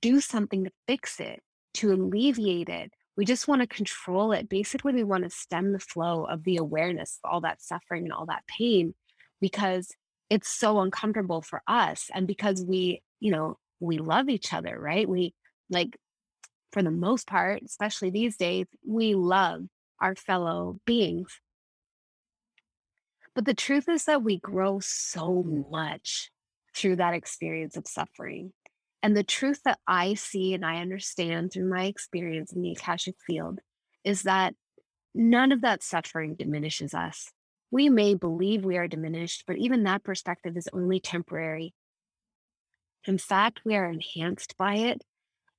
do 0.00 0.20
something 0.20 0.64
to 0.64 0.70
fix 0.86 1.18
it 1.18 1.40
to 1.74 1.92
alleviate 1.92 2.68
it. 2.68 2.92
We 3.16 3.24
just 3.24 3.48
want 3.48 3.60
to 3.62 3.66
control 3.66 4.32
it. 4.32 4.48
Basically 4.48 4.92
we 4.92 5.04
want 5.04 5.24
to 5.24 5.30
stem 5.30 5.72
the 5.72 5.78
flow 5.78 6.24
of 6.24 6.44
the 6.44 6.56
awareness 6.56 7.18
of 7.22 7.30
all 7.30 7.40
that 7.42 7.62
suffering 7.62 8.04
and 8.04 8.12
all 8.12 8.26
that 8.26 8.46
pain 8.46 8.94
because 9.40 9.92
it's 10.30 10.48
so 10.48 10.80
uncomfortable 10.80 11.42
for 11.42 11.62
us 11.66 12.10
and 12.14 12.26
because 12.26 12.64
we 12.64 13.02
you 13.24 13.30
know 13.30 13.56
we 13.80 13.98
love 13.98 14.28
each 14.28 14.52
other 14.52 14.78
right? 14.78 15.08
We 15.08 15.34
like 15.70 15.96
for 16.72 16.82
the 16.82 16.90
most 16.90 17.26
part 17.26 17.62
especially 17.64 18.10
these 18.10 18.36
days 18.36 18.66
we 18.86 19.14
love 19.14 19.62
our 20.00 20.14
fellow 20.14 20.78
beings. 20.84 21.40
But 23.34 23.46
the 23.46 23.54
truth 23.54 23.88
is 23.88 24.04
that 24.04 24.22
we 24.22 24.38
grow 24.38 24.78
so 24.80 25.44
mm. 25.46 25.70
much 25.70 26.30
through 26.76 26.96
that 26.96 27.14
experience 27.14 27.76
of 27.76 27.88
suffering. 27.88 28.52
And 29.02 29.16
the 29.16 29.24
truth 29.24 29.60
that 29.64 29.78
i 29.86 30.14
see 30.14 30.54
and 30.54 30.64
i 30.64 30.80
understand 30.80 31.52
through 31.52 31.68
my 31.68 31.84
experience 31.84 32.52
in 32.52 32.62
the 32.62 32.72
akashic 32.72 33.16
field 33.26 33.60
is 34.04 34.22
that 34.24 34.54
none 35.14 35.52
of 35.52 35.62
that 35.62 35.82
suffering 35.82 36.34
diminishes 36.34 36.92
us. 36.92 37.30
We 37.70 37.88
may 37.88 38.14
believe 38.14 38.64
we 38.64 38.76
are 38.76 38.88
diminished, 38.88 39.44
but 39.46 39.58
even 39.58 39.84
that 39.84 40.04
perspective 40.04 40.56
is 40.56 40.68
only 40.72 41.00
temporary. 41.00 41.74
In 43.06 43.18
fact, 43.18 43.60
we 43.64 43.74
are 43.76 43.86
enhanced 43.88 44.56
by 44.56 44.76
it. 44.76 45.02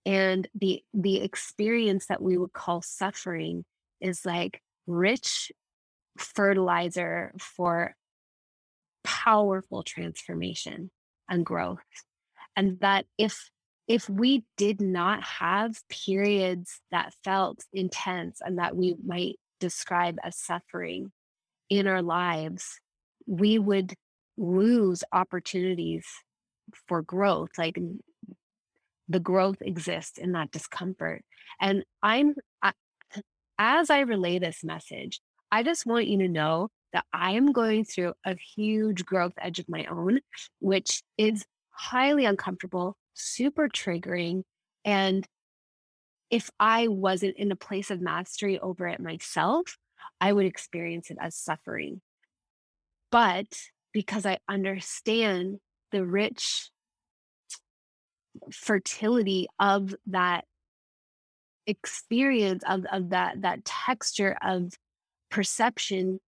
And 0.06 0.48
the 0.54 0.84
the 0.94 1.22
experience 1.22 2.08
that 2.08 2.22
we 2.22 2.38
would 2.38 2.54
call 2.54 2.82
suffering 2.82 3.66
is 4.00 4.26
like 4.26 4.62
rich 4.86 5.52
fertilizer 6.18 7.34
for 7.40 7.96
powerful 9.04 9.84
transformation 9.84 10.92
and 11.28 11.46
growth. 11.46 11.80
And 12.56 12.80
that 12.82 13.06
if 13.18 13.50
if 13.88 14.10
we 14.10 14.44
did 14.58 14.82
not 14.82 15.24
have 15.24 15.78
periods 15.90 16.82
that 16.92 17.14
felt 17.24 17.64
intense 17.74 18.42
and 18.42 18.58
that 18.58 18.76
we 18.76 18.96
might 19.06 19.36
describe 19.60 20.18
as 20.24 20.38
suffering, 20.38 21.12
in 21.70 21.88
our 21.88 22.02
lives, 22.02 22.80
we 23.28 23.60
would 23.60 23.94
lose 24.38 25.04
opportunities 25.12 26.06
for 26.88 27.02
growth. 27.02 27.50
Like 27.58 27.78
the 29.08 29.20
growth 29.20 29.58
exists 29.62 30.18
in 30.18 30.32
that 30.34 30.52
discomfort. 30.52 31.24
And 31.60 31.84
I'm, 32.02 32.36
I, 32.62 32.74
as 33.58 33.90
I 33.90 34.02
relay 34.02 34.40
this 34.40 34.64
message, 34.64 35.22
I 35.52 35.64
just 35.64 35.86
want 35.86 36.08
you 36.08 36.18
to 36.20 36.28
know 36.28 36.70
that 36.94 37.06
I 37.14 37.32
am 37.32 37.52
going 37.52 37.86
through 37.86 38.14
a 38.26 38.36
huge 38.56 39.06
growth 39.06 39.34
edge 39.38 39.60
of 39.60 39.70
my 39.70 39.86
own, 39.86 40.20
which 40.60 41.04
is 41.18 41.46
highly 41.70 42.26
uncomfortable, 42.26 42.98
super 43.14 43.68
triggering. 43.68 44.44
And 44.84 45.28
if 46.30 46.50
I 46.60 46.88
wasn't 46.88 47.38
in 47.38 47.52
a 47.52 47.56
place 47.56 47.92
of 47.92 48.02
mastery 48.02 48.60
over 48.60 48.88
it 48.88 49.00
myself, 49.00 49.78
I 50.20 50.34
would 50.34 50.46
experience 50.46 51.12
it 51.12 51.18
as 51.20 51.36
suffering. 51.36 52.02
But 53.12 53.48
because 53.94 54.26
I 54.26 54.40
understand 54.50 55.60
the 55.96 56.06
rich 56.06 56.70
fertility 58.52 59.48
of 59.60 59.96
that 60.08 60.44
experience 61.68 62.64
of, 62.68 62.86
of 62.92 63.10
that 63.12 63.42
that 63.42 63.64
texture 63.64 64.38
of 64.44 64.74
perception 65.32 66.20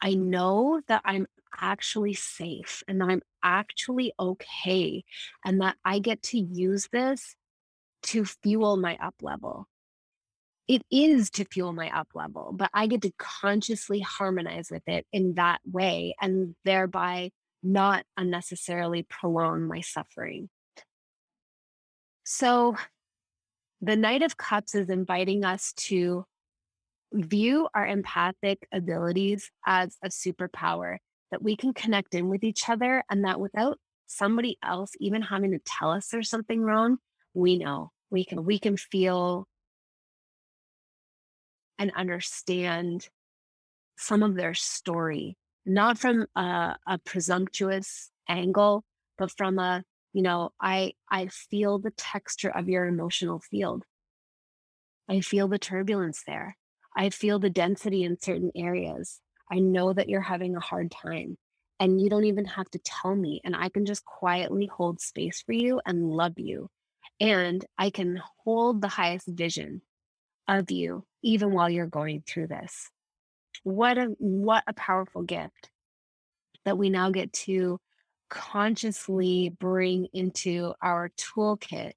i 0.00 0.14
know 0.14 0.80
that 0.88 1.02
i'm 1.04 1.26
actually 1.60 2.14
safe 2.14 2.82
and 2.88 3.02
i'm 3.02 3.20
actually 3.42 4.12
okay 4.18 5.04
and 5.44 5.60
that 5.60 5.76
i 5.84 5.98
get 5.98 6.22
to 6.22 6.38
use 6.38 6.88
this 6.92 7.36
to 8.02 8.24
fuel 8.26 8.76
my 8.76 8.98
up 9.00 9.14
level. 9.22 9.66
It 10.68 10.82
is 10.90 11.30
to 11.30 11.44
fuel 11.44 11.72
my 11.72 11.90
up 11.96 12.08
level 12.14 12.52
but 12.56 12.70
i 12.72 12.86
get 12.86 13.02
to 13.02 13.12
consciously 13.18 14.00
harmonize 14.00 14.70
with 14.70 14.82
it 14.88 15.06
in 15.12 15.34
that 15.34 15.60
way 15.70 16.16
and 16.20 16.56
thereby 16.64 17.30
not 17.64 18.04
unnecessarily 18.16 19.02
prolong 19.02 19.66
my 19.66 19.80
suffering 19.80 20.48
so 22.24 22.76
the 23.80 23.96
Knight 23.96 24.22
of 24.22 24.36
Cups 24.36 24.74
is 24.74 24.88
inviting 24.88 25.44
us 25.44 25.72
to 25.74 26.24
view 27.12 27.68
our 27.74 27.86
empathic 27.86 28.66
abilities 28.72 29.50
as 29.66 29.96
a 30.02 30.08
superpower 30.08 30.96
that 31.30 31.42
we 31.42 31.56
can 31.56 31.74
connect 31.74 32.14
in 32.14 32.28
with 32.28 32.44
each 32.44 32.68
other 32.68 33.02
and 33.10 33.24
that 33.24 33.40
without 33.40 33.78
somebody 34.06 34.56
else 34.62 34.92
even 35.00 35.22
having 35.22 35.52
to 35.52 35.58
tell 35.64 35.90
us 35.90 36.08
there's 36.08 36.30
something 36.30 36.62
wrong, 36.62 36.98
we 37.34 37.58
know. 37.58 37.90
We 38.10 38.24
can 38.24 38.44
we 38.44 38.58
can 38.58 38.76
feel 38.76 39.48
and 41.78 41.90
understand 41.96 43.08
some 43.96 44.22
of 44.22 44.36
their 44.36 44.54
story, 44.54 45.36
not 45.66 45.98
from 45.98 46.26
a, 46.36 46.76
a 46.86 46.98
presumptuous 46.98 48.10
angle, 48.28 48.84
but 49.18 49.30
from 49.30 49.58
a 49.58 49.82
you 50.12 50.22
know 50.22 50.50
i 50.60 50.92
i 51.10 51.26
feel 51.26 51.78
the 51.78 51.90
texture 51.90 52.50
of 52.50 52.68
your 52.68 52.86
emotional 52.86 53.40
field. 53.40 53.84
I 55.08 55.20
feel 55.20 55.48
the 55.48 55.58
turbulence 55.58 56.22
there. 56.26 56.56
I 56.96 57.10
feel 57.10 57.38
the 57.38 57.50
density 57.50 58.04
in 58.04 58.18
certain 58.20 58.50
areas. 58.56 59.20
I 59.50 59.58
know 59.58 59.92
that 59.92 60.08
you're 60.08 60.22
having 60.22 60.56
a 60.56 60.60
hard 60.60 60.90
time 60.90 61.36
and 61.80 62.00
you 62.00 62.08
don't 62.08 62.24
even 62.24 62.44
have 62.44 62.70
to 62.70 62.78
tell 62.78 63.14
me 63.14 63.40
and 63.44 63.54
i 63.54 63.68
can 63.68 63.84
just 63.84 64.04
quietly 64.04 64.66
hold 64.66 65.00
space 65.00 65.42
for 65.42 65.52
you 65.52 65.80
and 65.86 66.08
love 66.08 66.38
you 66.38 66.70
and 67.20 67.64
i 67.78 67.90
can 67.90 68.20
hold 68.44 68.80
the 68.80 68.88
highest 68.88 69.28
vision 69.28 69.82
of 70.48 70.70
you 70.70 71.04
even 71.22 71.52
while 71.52 71.70
you're 71.70 71.86
going 71.86 72.22
through 72.26 72.46
this 72.46 72.90
what 73.64 73.98
a 73.98 74.14
what 74.18 74.62
a 74.66 74.72
powerful 74.72 75.22
gift 75.22 75.70
that 76.64 76.78
we 76.78 76.90
now 76.90 77.10
get 77.10 77.32
to 77.32 77.80
consciously 78.30 79.54
bring 79.60 80.06
into 80.12 80.74
our 80.80 81.10
toolkit. 81.10 81.92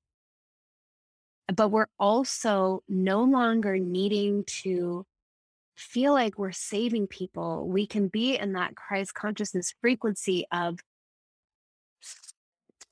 But 1.53 1.69
we're 1.69 1.87
also 1.97 2.83
no 2.89 3.23
longer 3.23 3.77
needing 3.77 4.43
to 4.63 5.05
feel 5.77 6.13
like 6.13 6.37
we're 6.37 6.51
saving 6.51 7.07
people. 7.07 7.67
We 7.67 7.87
can 7.87 8.07
be 8.07 8.35
in 8.37 8.53
that 8.53 8.75
Christ 8.75 9.13
consciousness 9.13 9.73
frequency 9.79 10.45
of 10.51 10.79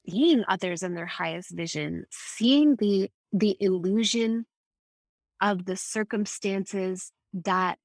seeing 0.08 0.44
others 0.48 0.84
in 0.84 0.94
their 0.96 1.06
highest 1.06 1.52
vision, 1.52 2.06
seeing 2.12 2.76
the 2.76 3.10
the 3.34 3.58
illusion 3.60 4.46
of 5.42 5.66
the 5.66 5.76
circumstances 5.76 7.12
that 7.34 7.78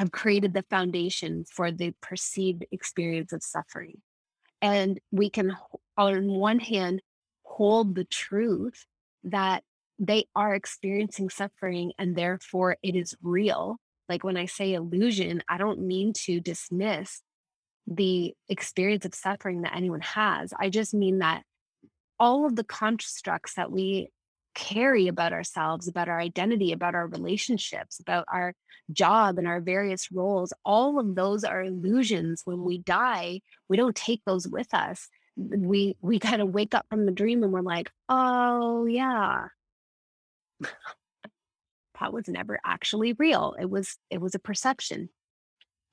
have 0.00 0.12
created 0.12 0.54
the 0.54 0.64
foundation 0.70 1.44
for 1.44 1.70
the 1.70 1.92
perceived 2.00 2.64
experience 2.72 3.34
of 3.34 3.42
suffering. 3.42 4.00
And 4.62 4.98
we 5.12 5.28
can, 5.28 5.54
on 5.94 6.26
one 6.26 6.58
hand, 6.58 7.02
hold 7.42 7.94
the 7.94 8.06
truth 8.06 8.86
that 9.24 9.62
they 9.98 10.24
are 10.34 10.54
experiencing 10.54 11.28
suffering 11.28 11.92
and 11.98 12.16
therefore 12.16 12.78
it 12.82 12.96
is 12.96 13.14
real. 13.22 13.76
Like 14.08 14.24
when 14.24 14.38
I 14.38 14.46
say 14.46 14.72
illusion, 14.72 15.42
I 15.50 15.58
don't 15.58 15.86
mean 15.86 16.14
to 16.24 16.40
dismiss 16.40 17.20
the 17.86 18.32
experience 18.48 19.04
of 19.04 19.14
suffering 19.14 19.60
that 19.62 19.76
anyone 19.76 20.00
has. 20.00 20.54
I 20.58 20.70
just 20.70 20.94
mean 20.94 21.18
that 21.18 21.42
all 22.18 22.46
of 22.46 22.56
the 22.56 22.64
constructs 22.64 23.52
that 23.56 23.70
we 23.70 24.08
carry 24.54 25.08
about 25.08 25.32
ourselves, 25.32 25.88
about 25.88 26.08
our 26.08 26.20
identity, 26.20 26.72
about 26.72 26.94
our 26.94 27.06
relationships, 27.06 28.00
about 28.00 28.24
our 28.32 28.54
job 28.92 29.38
and 29.38 29.46
our 29.46 29.60
various 29.60 30.10
roles, 30.10 30.52
all 30.64 30.98
of 30.98 31.14
those 31.14 31.44
are 31.44 31.62
illusions. 31.62 32.42
When 32.44 32.62
we 32.62 32.78
die, 32.78 33.40
we 33.68 33.76
don't 33.76 33.96
take 33.96 34.22
those 34.24 34.48
with 34.48 34.72
us. 34.74 35.08
We 35.36 35.96
we 36.00 36.18
kind 36.20 36.42
of 36.42 36.50
wake 36.50 36.74
up 36.74 36.86
from 36.90 37.06
the 37.06 37.12
dream 37.12 37.42
and 37.42 37.52
we're 37.52 37.60
like, 37.60 37.90
oh 38.08 38.86
yeah. 38.86 39.46
that 42.00 42.12
was 42.12 42.28
never 42.28 42.58
actually 42.64 43.12
real. 43.14 43.54
It 43.58 43.68
was 43.70 43.96
it 44.10 44.20
was 44.20 44.34
a 44.34 44.40
perception. 44.40 45.10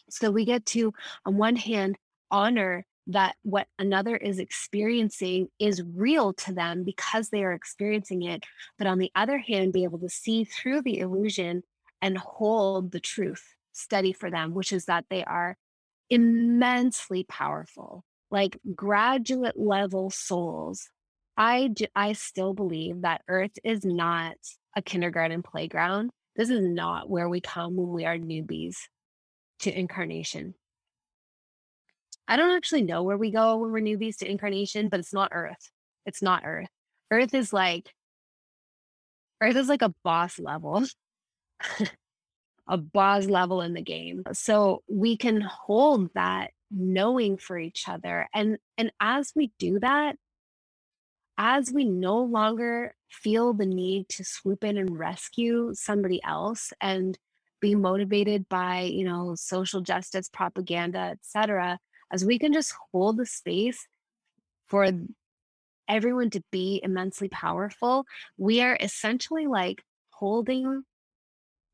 So 0.10 0.32
we 0.32 0.46
get 0.46 0.65
to, 0.67 0.93
on 1.26 1.38
one 1.38 1.58
hand, 1.58 1.98
honor 2.32 2.86
that 3.08 3.36
what 3.43 3.67
another 3.80 4.15
is 4.15 4.39
experiencing 4.39 5.48
is 5.60 5.82
real 5.96 6.34
to 6.34 6.54
them 6.54 6.84
because 6.84 7.30
they 7.30 7.43
are 7.43 7.54
experiencing 7.54 8.24
it. 8.24 8.43
But 8.78 8.88
on 8.88 9.00
the 9.00 9.12
other 9.15 9.38
hand, 9.38 9.74
be 9.74 9.86
able 9.86 10.00
to 10.00 10.10
see 10.10 10.43
through 10.43 10.82
the 10.82 11.00
illusion 11.00 11.63
and 12.02 12.17
hold 12.17 12.91
the 12.91 13.00
truth 13.00 13.43
steady 13.72 14.12
for 14.12 14.30
them, 14.30 14.54
which 14.54 14.74
is 14.74 14.86
that 14.86 15.06
they 15.10 15.24
are 15.24 15.56
immensely 16.10 17.24
powerful, 17.24 18.04
like 18.32 18.58
graduate 18.76 19.58
level 19.58 20.10
souls. 20.10 20.89
I, 21.38 21.70
I 21.96 22.13
still 22.13 22.54
believe 22.54 23.02
that 23.02 23.22
Earth 23.28 23.52
is 23.63 23.86
not 23.86 24.36
a 24.76 24.82
kindergarten 24.82 25.43
playground. 25.43 26.10
This 26.36 26.50
is 26.50 26.62
not 26.62 27.10
where 27.10 27.30
we 27.30 27.41
come 27.41 27.76
when 27.76 27.89
we 27.89 28.06
are 28.06 28.17
newbies 28.17 28.76
to 29.60 29.72
incarnation. 29.72 30.56
I 32.27 32.37
don't 32.37 32.55
actually 32.55 32.83
know 32.83 33.03
where 33.03 33.17
we 33.17 33.31
go 33.31 33.57
when 33.57 33.71
we're 33.71 33.81
newbies 33.81 34.17
to 34.17 34.29
incarnation, 34.29 34.89
but 34.89 34.99
it's 34.99 35.13
not 35.13 35.31
Earth. 35.33 35.71
It's 36.05 36.21
not 36.21 36.43
Earth. 36.45 36.69
Earth 37.11 37.33
is 37.33 37.53
like 37.53 37.93
Earth 39.41 39.55
is 39.55 39.69
like 39.69 39.81
a 39.83 39.93
boss 40.03 40.39
level. 40.39 40.83
a 42.67 42.77
boss 42.77 43.27
level 43.27 43.61
in 43.61 43.73
the 43.75 43.83
game. 43.83 44.23
So 44.33 44.83
we 44.89 45.17
can 45.17 45.41
hold 45.41 46.11
that 46.15 46.51
knowing 46.71 47.37
for 47.37 47.59
each 47.59 47.89
other. 47.89 48.29
And 48.33 48.59
and 48.77 48.91
as 49.01 49.33
we 49.35 49.53
do 49.59 49.79
that, 49.81 50.17
as 51.37 51.71
we 51.73 51.85
no 51.85 52.19
longer 52.23 52.95
feel 53.09 53.53
the 53.53 53.65
need 53.67 54.09
to 54.09 54.23
swoop 54.25 54.63
in 54.63 54.77
and 54.77 54.97
rescue 54.99 55.71
somebody 55.73 56.21
else 56.23 56.73
and 56.81 57.17
be 57.61 57.75
motivated 57.75 58.49
by, 58.49 58.81
you 58.83 59.05
know, 59.05 59.35
social 59.35 59.81
justice 59.81 60.29
propaganda, 60.29 60.99
etc 60.99 61.79
as 62.12 62.26
we 62.26 62.39
can 62.39 62.54
just 62.54 62.74
hold 62.91 63.17
the 63.17 63.26
space 63.26 63.88
for 64.67 64.89
everyone 65.88 66.30
to 66.32 66.41
be 66.52 66.80
immensely 66.84 67.30
powerful, 67.30 68.06
we 68.38 68.62
are 68.62 68.78
essentially 68.80 69.48
like 69.48 69.84
holding 70.12 70.84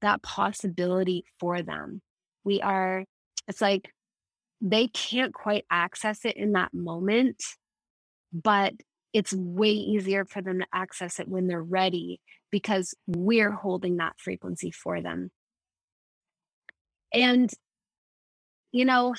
that 0.02 0.22
possibility 0.22 1.26
for 1.40 1.62
them. 1.62 2.02
We 2.44 2.62
are, 2.62 3.06
it's 3.48 3.62
like 3.62 3.92
they 4.62 4.88
can't 4.88 5.34
quite 5.34 5.66
access 5.72 6.26
it 6.26 6.38
in 6.38 6.54
that 6.54 6.74
moment, 6.74 7.42
but 8.32 8.74
it's 9.14 9.34
way 9.34 9.72
easier 9.72 10.26
for 10.26 10.42
them 10.42 10.60
to 10.60 10.66
access 10.74 11.20
it 11.20 11.28
when 11.28 11.48
they're 11.48 11.62
ready 11.62 12.20
because 12.52 12.96
we're 13.08 13.52
holding 13.52 13.98
that 13.98 14.14
frequency 14.18 14.72
for 14.72 15.02
them. 15.02 15.32
And, 17.14 17.52
you 18.72 18.86
know, 18.86 19.16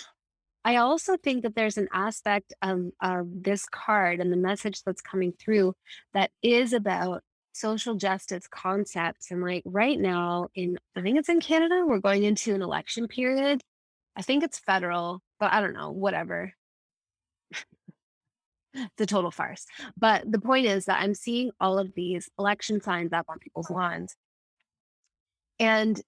I 0.64 0.76
also 0.76 1.16
think 1.16 1.42
that 1.42 1.54
there's 1.54 1.76
an 1.76 1.88
aspect 1.92 2.54
of, 2.62 2.86
of 3.00 3.26
this 3.42 3.66
card 3.66 4.20
and 4.20 4.32
the 4.32 4.36
message 4.36 4.82
that's 4.82 5.02
coming 5.02 5.32
through 5.38 5.74
that 6.14 6.30
is 6.42 6.72
about 6.72 7.22
social 7.52 7.94
justice 7.94 8.46
concepts. 8.48 9.30
And 9.30 9.42
like 9.42 9.62
right 9.66 9.98
now, 9.98 10.48
in 10.54 10.78
I 10.96 11.02
think 11.02 11.18
it's 11.18 11.28
in 11.28 11.40
Canada, 11.40 11.84
we're 11.86 11.98
going 11.98 12.24
into 12.24 12.54
an 12.54 12.62
election 12.62 13.08
period. 13.08 13.62
I 14.16 14.22
think 14.22 14.42
it's 14.42 14.58
federal, 14.58 15.20
but 15.38 15.52
I 15.52 15.60
don't 15.60 15.74
know, 15.74 15.90
whatever. 15.90 16.52
it's 18.74 19.00
a 19.00 19.06
total 19.06 19.30
farce. 19.30 19.66
But 19.98 20.30
the 20.30 20.40
point 20.40 20.66
is 20.66 20.86
that 20.86 21.00
I'm 21.00 21.14
seeing 21.14 21.50
all 21.60 21.78
of 21.78 21.94
these 21.94 22.30
election 22.38 22.80
signs 22.80 23.12
up 23.12 23.26
on 23.28 23.38
people's 23.38 23.70
lawns. 23.70 24.16
And 25.58 26.00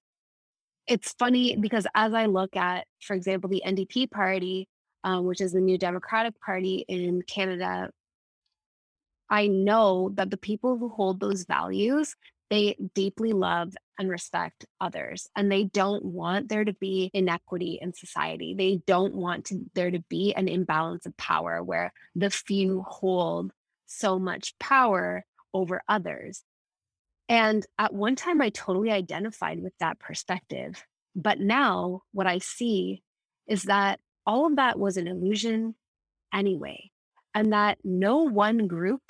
it's 0.87 1.13
funny 1.19 1.57
because 1.57 1.87
as 1.95 2.15
I 2.15 2.27
look 2.27 2.57
at, 2.57 2.87
for 3.01 3.15
example, 3.15 3.51
the 3.51 3.63
NDP 3.67 4.11
party, 4.11 4.69
um, 5.05 5.25
which 5.25 5.41
is 5.41 5.53
the 5.53 5.61
New 5.61 5.79
Democratic 5.79 6.41
Party 6.41 6.85
in 6.89 7.23
Canada, 7.23 7.91
I 9.29 9.49
know 9.49 10.11
that 10.15 10.31
the 10.31 10.37
people 10.37 10.79
who 10.79 10.89
hold 10.89 11.21
those 11.21 11.45
values, 11.45 12.15
they 12.51 12.77
deeply 12.95 13.33
love 13.33 13.75
and 13.99 14.09
respect 14.09 14.67
others 14.81 15.29
and 15.35 15.51
they 15.51 15.65
don't 15.65 16.05
want 16.05 16.49
there 16.49 16.65
to 16.65 16.73
be 16.75 17.11
inequity 17.13 17.79
in 17.81 17.93
society. 17.93 18.55
They 18.55 18.83
don't 18.87 19.15
want 19.15 19.47
to, 19.47 19.65
there 19.75 19.91
to 19.91 20.01
be 20.09 20.33
an 20.35 20.47
imbalance 20.47 21.07
of 21.07 21.17
power 21.17 21.63
where 21.63 21.93
the 22.15 22.31
few 22.31 22.83
hold 22.87 23.53
so 23.87 24.19
much 24.19 24.57
power 24.59 25.25
over 25.53 25.83
others. 25.89 26.45
And 27.29 27.67
at 27.79 27.93
one 27.93 28.17
time, 28.17 28.41
I 28.41 28.51
totally 28.51 28.91
identified 28.91 29.63
with 29.63 29.73
that 29.81 29.99
perspective. 29.99 30.85
But 31.15 31.41
now, 31.41 32.03
what 32.13 32.27
I 32.27 32.39
see 32.39 33.03
is 33.47 33.65
that 33.65 34.01
all 34.27 34.47
of 34.47 34.57
that 34.57 34.79
was 34.79 34.97
an 34.97 35.09
illusion 35.09 35.75
anyway, 36.33 36.91
and 37.35 37.53
that 37.53 37.79
no 37.85 38.19
one 38.19 38.67
group 38.67 39.03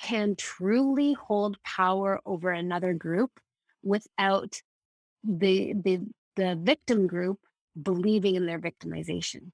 can 0.00 0.36
truly 0.36 1.14
hold 1.14 1.62
power 1.62 2.20
over 2.26 2.50
another 2.50 2.92
group 2.92 3.30
without 3.82 4.60
the, 5.24 5.72
the, 5.72 6.00
the 6.36 6.58
victim 6.60 7.06
group 7.06 7.38
believing 7.80 8.34
in 8.34 8.46
their 8.46 8.60
victimization. 8.60 9.52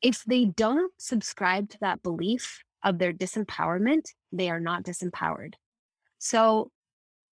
If 0.00 0.24
they 0.24 0.46
don't 0.46 0.92
subscribe 0.98 1.68
to 1.70 1.78
that 1.80 2.02
belief 2.02 2.64
of 2.82 2.98
their 2.98 3.12
disempowerment, 3.12 4.08
they 4.32 4.50
are 4.50 4.60
not 4.60 4.82
disempowered. 4.82 5.54
So 6.24 6.70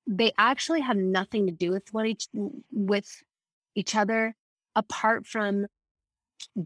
they 0.08 0.32
actually 0.36 0.80
have 0.80 0.96
nothing 0.96 1.46
to 1.46 1.52
do 1.52 1.70
with 1.70 1.84
what 1.92 2.06
each 2.06 2.26
with 2.72 3.08
each 3.76 3.94
other 3.94 4.34
apart 4.74 5.26
from 5.26 5.66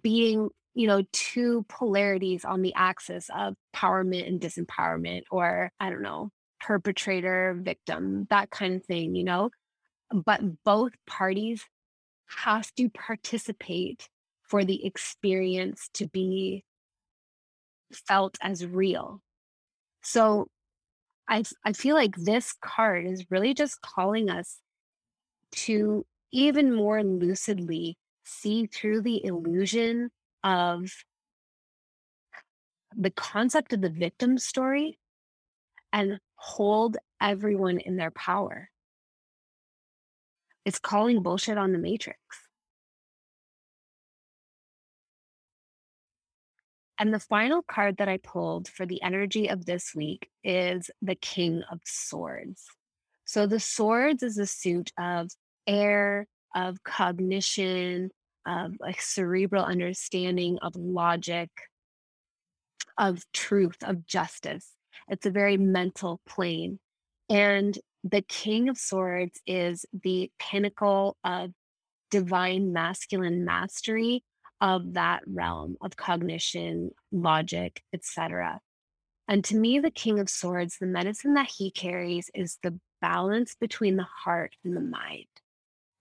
being 0.02 0.48
you 0.74 0.86
know 0.86 1.02
two 1.12 1.66
polarities 1.68 2.46
on 2.46 2.62
the 2.62 2.72
axis 2.74 3.28
of 3.36 3.54
empowerment 3.76 4.26
and 4.26 4.40
disempowerment 4.40 5.22
or 5.30 5.70
i 5.80 5.90
don't 5.90 6.02
know 6.02 6.30
perpetrator 6.60 7.58
victim 7.60 8.26
that 8.30 8.50
kind 8.50 8.76
of 8.76 8.84
thing 8.86 9.14
you 9.14 9.24
know? 9.24 9.50
But 10.10 10.40
both 10.64 10.92
parties 11.06 11.64
have 12.26 12.72
to 12.76 12.88
participate 12.88 14.08
for 14.42 14.64
the 14.64 14.86
experience 14.86 15.90
to 15.94 16.06
be 16.06 16.64
felt 17.92 18.38
as 18.40 18.64
real. 18.64 19.20
So 20.02 20.48
I 21.28 21.44
I 21.64 21.72
feel 21.72 21.96
like 21.96 22.16
this 22.16 22.54
card 22.60 23.06
is 23.06 23.30
really 23.30 23.54
just 23.54 23.80
calling 23.80 24.30
us 24.30 24.58
to 25.52 26.04
even 26.32 26.74
more 26.74 27.02
lucidly 27.02 27.96
see 28.24 28.66
through 28.66 29.02
the 29.02 29.24
illusion 29.24 30.10
of 30.42 30.90
the 32.96 33.10
concept 33.10 33.72
of 33.72 33.80
the 33.80 33.90
victim 33.90 34.38
story 34.38 34.98
and 35.92 36.18
hold 36.36 36.96
everyone 37.20 37.78
in 37.78 37.96
their 37.96 38.10
power. 38.10 38.70
It's 40.64 40.78
calling 40.78 41.22
bullshit 41.22 41.58
on 41.58 41.72
the 41.72 41.78
matrix. 41.78 42.18
And 46.98 47.12
the 47.12 47.20
final 47.20 47.62
card 47.62 47.96
that 47.96 48.08
I 48.08 48.18
pulled 48.18 48.68
for 48.68 48.86
the 48.86 49.02
energy 49.02 49.48
of 49.48 49.66
this 49.66 49.94
week 49.94 50.28
is 50.44 50.90
the 51.02 51.16
King 51.16 51.62
of 51.70 51.80
Swords. 51.84 52.64
So 53.24 53.46
the 53.46 53.60
swords 53.60 54.22
is 54.22 54.38
a 54.38 54.46
suit 54.46 54.92
of 54.98 55.30
air, 55.66 56.26
of 56.54 56.84
cognition, 56.84 58.10
of 58.46 58.74
like 58.78 59.00
cerebral 59.00 59.64
understanding, 59.64 60.58
of 60.62 60.76
logic, 60.76 61.50
of 62.96 63.24
truth, 63.32 63.78
of 63.82 64.06
justice. 64.06 64.70
It's 65.08 65.26
a 65.26 65.30
very 65.30 65.56
mental 65.56 66.20
plane. 66.26 66.78
And 67.28 67.76
the 68.04 68.22
King 68.22 68.68
of 68.68 68.78
Swords 68.78 69.40
is 69.46 69.86
the 70.02 70.30
pinnacle 70.38 71.16
of 71.24 71.50
divine 72.10 72.72
masculine 72.72 73.44
mastery 73.44 74.22
of 74.60 74.94
that 74.94 75.22
realm 75.26 75.76
of 75.80 75.96
cognition, 75.96 76.90
logic, 77.12 77.82
etc. 77.92 78.60
And 79.28 79.44
to 79.44 79.56
me, 79.56 79.78
the 79.78 79.90
King 79.90 80.18
of 80.18 80.28
Swords, 80.28 80.78
the 80.78 80.86
medicine 80.86 81.34
that 81.34 81.50
he 81.50 81.70
carries 81.70 82.30
is 82.34 82.58
the 82.62 82.78
balance 83.00 83.54
between 83.54 83.96
the 83.96 84.06
heart 84.24 84.54
and 84.64 84.76
the 84.76 84.80
mind, 84.80 85.26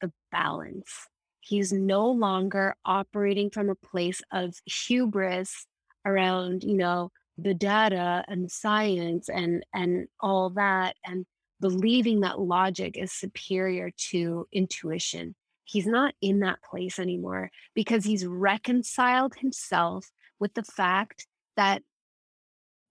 the 0.01 0.11
balance. 0.31 1.07
He's 1.39 1.73
no 1.73 2.09
longer 2.09 2.75
operating 2.85 3.49
from 3.49 3.69
a 3.69 3.75
place 3.75 4.21
of 4.31 4.53
hubris 4.65 5.65
around, 6.05 6.63
you 6.63 6.75
know, 6.75 7.11
the 7.37 7.53
data 7.53 8.23
and 8.27 8.51
science 8.51 9.27
and 9.27 9.65
and 9.73 10.07
all 10.19 10.51
that 10.51 10.95
and 11.05 11.25
believing 11.59 12.21
that 12.21 12.39
logic 12.39 12.97
is 12.97 13.11
superior 13.11 13.89
to 13.97 14.47
intuition 14.51 15.35
He's 15.65 15.87
not 15.87 16.13
in 16.21 16.39
that 16.39 16.61
place 16.61 16.99
anymore 16.99 17.51
because 17.73 18.05
he's 18.05 18.25
reconciled 18.25 19.35
himself 19.35 20.11
with 20.39 20.53
the 20.53 20.63
fact 20.63 21.27
that 21.55 21.81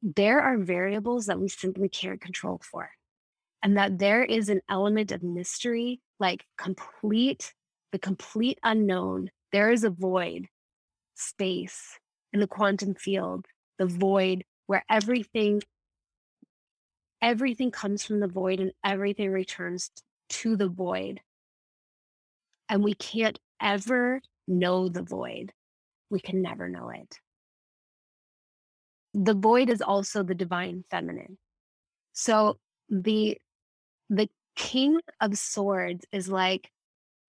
there 0.02 0.40
are 0.40 0.58
variables 0.58 1.26
that 1.26 1.40
we 1.40 1.48
simply 1.48 1.88
can't 1.88 2.20
control 2.20 2.60
for. 2.62 2.90
And 3.62 3.76
that 3.76 3.98
there 3.98 4.24
is 4.24 4.48
an 4.48 4.60
element 4.68 5.12
of 5.12 5.22
mystery, 5.22 6.00
like 6.18 6.44
complete, 6.58 7.54
the 7.92 7.98
complete 7.98 8.58
unknown. 8.64 9.30
There 9.52 9.70
is 9.70 9.84
a 9.84 9.90
void 9.90 10.48
space 11.14 11.98
in 12.32 12.40
the 12.40 12.48
quantum 12.48 12.94
field, 12.94 13.46
the 13.78 13.86
void 13.86 14.44
where 14.66 14.84
everything 14.90 15.62
everything 17.20 17.70
comes 17.70 18.04
from 18.04 18.18
the 18.18 18.26
void 18.26 18.58
and 18.58 18.72
everything 18.84 19.30
returns 19.30 19.90
to 20.28 20.56
the 20.56 20.68
void 20.68 21.20
and 22.72 22.82
we 22.82 22.94
can't 22.94 23.38
ever 23.60 24.22
know 24.48 24.88
the 24.88 25.02
void. 25.02 25.52
We 26.08 26.20
can 26.20 26.40
never 26.40 26.70
know 26.70 26.88
it. 26.88 27.18
The 29.12 29.34
void 29.34 29.68
is 29.68 29.82
also 29.82 30.22
the 30.22 30.34
divine 30.34 30.82
feminine. 30.90 31.36
So 32.14 32.58
the 32.88 33.36
the 34.08 34.30
king 34.56 35.00
of 35.20 35.36
swords 35.36 36.06
is 36.12 36.30
like 36.30 36.70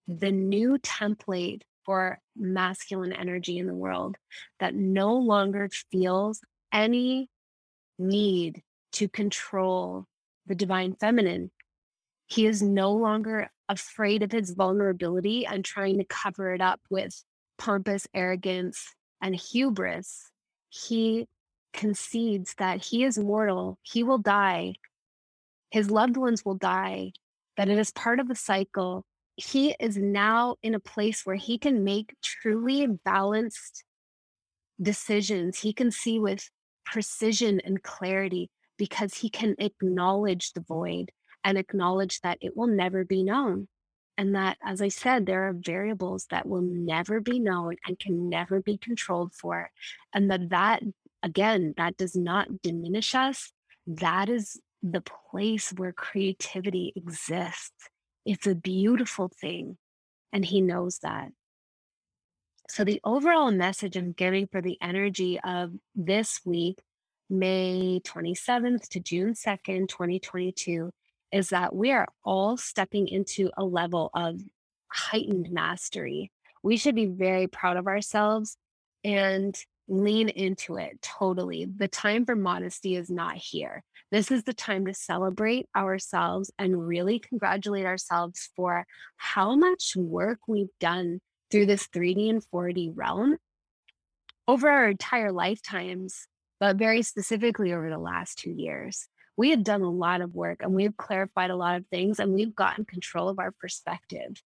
the 0.08 0.32
new 0.32 0.78
template 0.78 1.64
for 1.86 2.20
masculine 2.38 3.12
energy 3.12 3.58
in 3.58 3.68
the 3.68 3.76
world 3.76 4.16
that 4.62 4.74
no 4.74 5.18
longer 5.18 5.70
feels 5.92 6.40
any 6.72 7.30
need 8.00 8.64
to 8.94 9.10
control 9.10 10.06
the 10.46 10.56
divine 10.56 10.96
feminine. 10.96 11.52
He 12.34 12.48
is 12.48 12.63
no 12.63 12.91
longer 12.91 13.52
afraid 13.69 14.24
of 14.24 14.32
his 14.32 14.56
vulnerability 14.56 15.46
and 15.46 15.63
trying 15.63 16.00
to 16.00 16.04
cover 16.06 16.52
it 16.52 16.62
up 16.62 16.82
with 16.89 17.24
pompous 17.60 18.08
arrogance 18.12 18.96
and 19.22 19.36
hubris, 19.36 20.32
he 20.69 21.28
concedes 21.74 22.56
that 22.58 22.84
he 22.86 23.04
is 23.04 23.19
mortal, 23.19 23.78
he 23.84 24.04
will 24.04 24.17
die, 24.17 24.74
his 25.69 25.91
loved 25.91 26.17
ones 26.17 26.43
will 26.43 26.56
die, 26.56 27.12
that 27.56 27.69
it 27.69 27.78
is 27.78 27.91
part 27.91 28.19
of 28.19 28.28
the 28.28 28.36
cycle. 28.36 29.06
He 29.36 29.76
is 29.80 29.96
now 29.96 30.56
in 30.63 30.74
a 30.74 30.80
place 30.80 31.28
where 31.28 31.36
he 31.36 31.60
can 31.60 31.84
make 31.84 32.15
truly 32.24 32.88
balanced 32.88 33.84
decisions. 34.82 35.60
He 35.60 35.72
can 35.72 35.91
see 35.91 36.17
with 36.17 36.50
precision 36.84 37.60
and 37.63 37.84
clarity 37.84 38.50
because 38.80 39.13
he 39.13 39.30
can 39.30 39.54
acknowledge 39.60 40.54
the 40.54 40.62
void 40.62 41.12
and 41.44 41.58
acknowledge 41.58 42.22
that 42.22 42.38
it 42.42 42.56
will 42.56 42.68
never 42.68 43.04
be 43.04 43.24
known. 43.24 43.68
And 44.18 44.36
that, 44.36 44.58
as 44.64 44.82
I 44.82 44.90
said, 44.90 45.26
there 45.26 45.48
are 45.48 45.54
variables 45.54 46.28
that 46.30 46.48
will 46.48 46.62
never 46.62 47.20
be 47.20 47.40
known 47.40 47.78
and 47.86 47.98
can 47.98 48.30
never 48.30 48.62
be 48.62 48.78
controlled 48.78 49.34
for. 49.34 49.72
And 50.14 50.30
that, 50.30 50.50
that 50.50 50.84
again, 51.24 51.74
that 51.78 51.98
does 51.98 52.16
not 52.16 52.62
diminish 52.62 53.16
us. 53.16 53.52
That 53.88 54.30
is 54.30 54.60
the 54.84 55.02
place 55.02 55.72
where 55.72 55.94
creativity 55.94 56.94
exists. 56.96 57.90
It's 58.26 58.46
a 58.46 58.56
beautiful 58.56 59.30
thing. 59.30 59.78
And 60.32 60.46
he 60.46 60.62
knows 60.62 61.00
that. 61.00 61.30
So, 62.70 62.84
the 62.84 63.02
overall 63.04 63.52
message 63.52 63.96
I'm 63.96 64.14
giving 64.14 64.48
for 64.48 64.62
the 64.62 64.78
energy 64.82 65.40
of 65.44 65.72
this 65.96 66.40
week, 66.46 66.80
May 67.30 68.00
27th 68.04 68.88
to 68.90 69.00
June 69.00 69.34
2nd, 69.34 69.90
2022, 69.90 70.92
is 71.34 71.50
that 71.50 71.76
we 71.76 71.91
are 71.91 72.08
all 72.24 72.56
stepping 72.56 73.08
into 73.08 73.50
a 73.58 73.65
level 73.65 74.12
of 74.13 74.39
heightened 74.88 75.50
mastery. 75.52 76.32
We 76.62 76.78
should 76.78 76.93
be 76.93 77.08
very 77.08 77.48
proud 77.48 77.76
of 77.76 77.88
ourselves 77.88 78.56
and 79.04 79.58
lean 79.88 80.30
into 80.30 80.78
it 80.78 81.02
totally. 81.02 81.65
The 81.65 81.88
time 81.88 82.26
for 82.26 82.36
modesty 82.36 82.96
is 82.96 83.10
not 83.10 83.36
here. 83.36 83.84
This 84.12 84.30
is 84.30 84.43
the 84.43 84.54
time 84.54 84.86
to 84.86 84.93
celebrate 84.93 85.67
ourselves 85.76 86.52
and 86.60 86.88
really 86.88 87.17
congratulate 87.17 87.86
ourselves 87.86 88.50
for 88.56 88.86
how 89.17 89.56
much 89.56 89.96
work 89.96 90.38
we've 90.48 90.67
done 90.80 91.19
through 91.50 91.65
this 91.65 91.88
3D 91.88 92.30
and 92.30 92.43
4D 92.54 92.91
realm 92.93 93.38
over 94.48 94.69
our 94.69 94.88
entire 94.88 95.32
lifetimes, 95.32 96.28
but 96.60 96.76
very 96.76 97.02
specifically 97.02 97.74
over 97.74 97.89
the 97.89 97.98
last 97.98 98.38
two 98.38 98.52
years 98.52 99.08
we 99.36 99.50
had 99.50 99.63
done 99.63 99.82
a 99.82 99.89
lot 99.89 100.22
of 100.22 100.36
work 100.36 100.62
and 100.62 100.74
we've 100.74 100.96
clarified 100.96 101.50
a 101.50 101.56
lot 101.56 101.76
of 101.76 101.88
things 101.88 102.19
and 102.19 102.34
we've 102.34 102.56
gotten 102.56 102.86
control 102.86 103.30
of 103.30 103.39
our 103.39 103.52
perspective. 103.52 104.41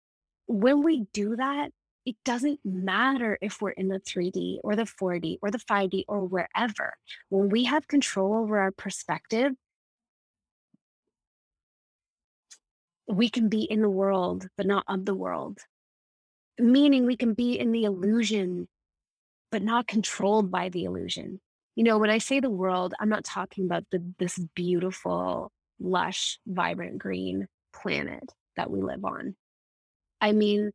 When 0.47 0.83
we 0.83 1.07
do 1.13 1.37
that, 1.37 1.71
it 2.05 2.17
doesn't 2.25 2.61
matter 2.65 3.37
if 3.41 3.61
we're 3.61 3.71
in 3.71 3.89
the 3.89 3.99
3D 3.99 4.59
or 4.63 4.77
the 4.77 4.85
4D 4.85 5.39
or 5.43 5.51
the 5.51 5.59
5D 5.59 6.05
or 6.07 6.25
wherever. 6.25 6.95
When 7.31 7.49
we 7.49 7.65
have 7.65 7.89
control 7.89 8.35
over 8.35 8.61
our 8.61 8.71
perspective, 8.71 9.53
we 13.09 13.29
can 13.29 13.49
be 13.49 13.63
in 13.63 13.83
the 13.83 13.91
world, 13.91 14.49
but 14.57 14.67
not 14.67 14.85
of 14.89 15.05
the 15.05 15.15
world. 15.15 15.59
Meaning 16.59 17.07
we 17.07 17.17
can 17.17 17.35
be 17.35 17.59
in 17.59 17.73
the 17.73 17.85
illusion, 17.85 18.69
but 19.51 19.63
not 19.63 19.89
controlled 19.89 20.51
by 20.51 20.69
the 20.69 20.85
illusion. 20.85 21.41
You 21.77 21.85
know, 21.85 21.99
when 21.99 22.11
I 22.11 22.19
say 22.19 22.41
the 22.41 22.51
world, 22.51 22.95
I'm 22.99 23.11
not 23.11 23.25
talking 23.25 23.67
about 23.67 23.85
the, 23.93 24.03
this 24.19 24.39
beautiful, 24.55 25.53
lush, 25.79 26.39
vibrant 26.47 26.99
green 26.99 27.47
planet 27.75 28.33
that 28.57 28.71
we 28.71 28.81
live 28.81 29.05
on. 29.05 29.37
I 30.21 30.33
mean, 30.33 30.73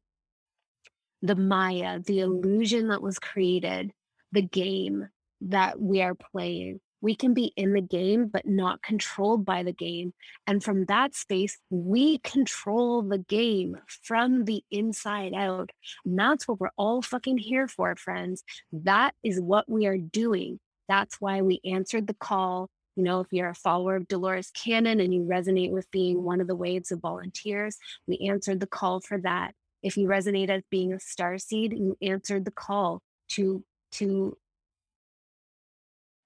the 1.24 1.36
Maya, 1.36 2.00
the 2.00 2.20
illusion 2.20 2.90
that 2.90 3.02
was 3.02 3.20
created, 3.20 3.92
the 4.32 4.44
game 4.44 5.08
that 5.42 5.82
we 5.82 6.02
are 6.02 6.16
playing. 6.16 6.80
We 7.02 7.16
can 7.16 7.34
be 7.34 7.52
in 7.56 7.74
the 7.74 7.82
game, 7.82 8.28
but 8.28 8.46
not 8.46 8.84
controlled 8.84 9.44
by 9.44 9.64
the 9.64 9.74
game. 9.74 10.14
And 10.46 10.64
from 10.64 10.86
that 10.86 11.16
space, 11.16 11.58
we 11.72 12.20
control 12.20 13.02
the 13.02 13.18
game 13.18 13.76
from 14.04 14.46
the 14.46 14.64
inside 14.70 15.34
out. 15.34 15.72
And 16.06 16.20
that's 16.20 16.48
what 16.48 16.60
we're 16.60 16.70
all 16.78 17.02
fucking 17.02 17.40
here 17.40 17.68
for, 17.68 17.96
friends. 17.96 18.44
That 18.72 19.16
is 19.24 19.42
what 19.42 19.68
we 19.68 19.88
are 19.88 19.98
doing. 19.98 20.60
That's 20.92 21.22
why 21.22 21.42
we 21.42 21.62
answered 21.64 22.08
the 22.08 22.14
call. 22.14 22.70
You 22.98 23.04
know, 23.04 23.22
if 23.22 23.28
you're 23.32 23.48
a 23.48 23.56
follower 23.56 23.96
of 23.96 24.10
Dolores 24.10 24.52
Cannon 24.52 25.00
and 25.00 25.14
you 25.14 25.22
resonate 25.22 25.72
with 25.72 25.90
being 25.90 26.22
one 26.22 26.42
of 26.42 26.48
the 26.48 26.56
waves 26.56 26.92
of 26.92 27.00
volunteers, 27.00 27.78
we 28.08 28.18
answered 28.28 28.60
the 28.60 28.68
call 28.68 29.00
for 29.00 29.18
that 29.20 29.54
if 29.82 29.96
you 29.96 30.10
resonate 30.10 30.50
as 30.50 30.64
being 30.70 30.92
a 30.92 31.00
star 31.00 31.38
seed, 31.38 31.72
you 31.72 31.98
answered 32.02 32.44
the 32.44 32.52
call 32.52 33.02
to 33.30 33.64
to 33.94 34.38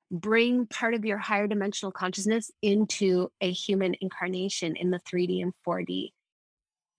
bring 0.09 0.65
part 0.65 0.95
of 0.95 1.05
your 1.05 1.19
higher 1.19 1.45
dimensional 1.45 1.91
consciousness 1.91 2.49
into 2.63 3.29
a 3.41 3.51
human 3.51 3.95
incarnation 4.01 4.75
in 4.75 4.89
the 4.89 4.99
3D 4.99 5.43
and 5.43 5.53
4D. 5.67 6.09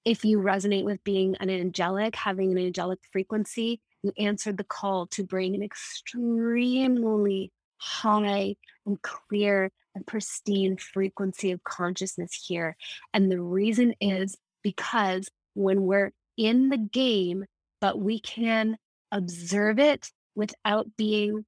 If 0.05 0.25
you 0.25 0.39
resonate 0.39 0.85
with 0.85 1.03
being 1.03 1.35
an 1.41 1.51
angelic, 1.51 2.15
having 2.15 2.53
an 2.53 2.59
angelic 2.59 3.01
frequency, 3.11 3.81
you 4.05 4.13
answered 4.19 4.57
the 4.57 4.65
call 4.65 5.09
to 5.09 5.25
bring 5.25 5.57
an 5.57 5.65
extremely 5.65 7.51
high 7.79 8.57
and 8.85 9.01
clear 9.03 9.71
and 9.95 10.07
pristine 10.07 10.77
frequency 10.77 11.53
of 11.53 11.65
consciousness 11.65 12.45
here. 12.47 12.77
And 13.15 13.31
the 13.31 13.41
reason 13.41 13.95
is 14.01 14.37
because 14.63 15.29
when 15.55 15.83
we're 15.83 16.13
in 16.37 16.69
the 16.69 16.79
game, 16.79 17.45
but 17.81 17.99
we 17.99 18.21
can 18.21 18.77
observe 19.11 19.79
it 19.79 20.11
without 20.35 20.97
being 20.97 21.45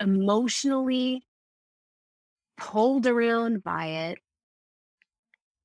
emotionally 0.00 1.22
pulled 2.56 3.06
around 3.06 3.62
by 3.62 3.86
it, 3.86 4.18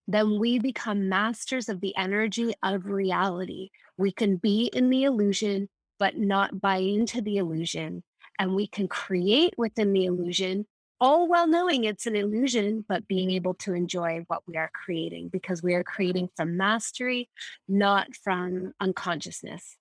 then 0.08 0.40
we 0.40 0.60
become 0.60 1.10
masters 1.10 1.70
of 1.70 1.82
the 1.82 1.96
energy 1.96 2.54
of 2.62 2.86
reality. 2.86 3.70
We 3.98 4.12
can 4.12 4.38
be 4.38 4.70
in 4.74 4.90
the 4.90 5.04
illusion, 5.04 5.70
but 6.04 6.18
not 6.18 6.60
buy 6.60 6.80
into 6.80 7.22
the 7.22 7.38
illusion. 7.38 8.04
And 8.38 8.56
we 8.56 8.68
can 8.68 8.90
create 8.90 9.54
within 9.58 9.94
the 9.94 10.04
illusion 10.04 10.66
all 11.00 11.30
while 11.30 11.48
knowing 11.48 11.86
it's 11.86 12.06
an 12.06 12.18
illusion, 12.18 12.84
but 12.90 13.08
being 13.08 13.32
able 13.32 13.54
to 13.54 13.74
enjoy 13.74 14.26
what 14.28 14.42
we 14.46 14.58
are 14.58 14.70
creating 14.74 15.30
because 15.30 15.64
we 15.64 15.74
are 15.76 15.84
creating 15.86 16.28
from 16.36 16.58
mastery, 16.58 17.30
not 17.70 18.14
from 18.22 18.74
unconsciousness. 18.82 19.78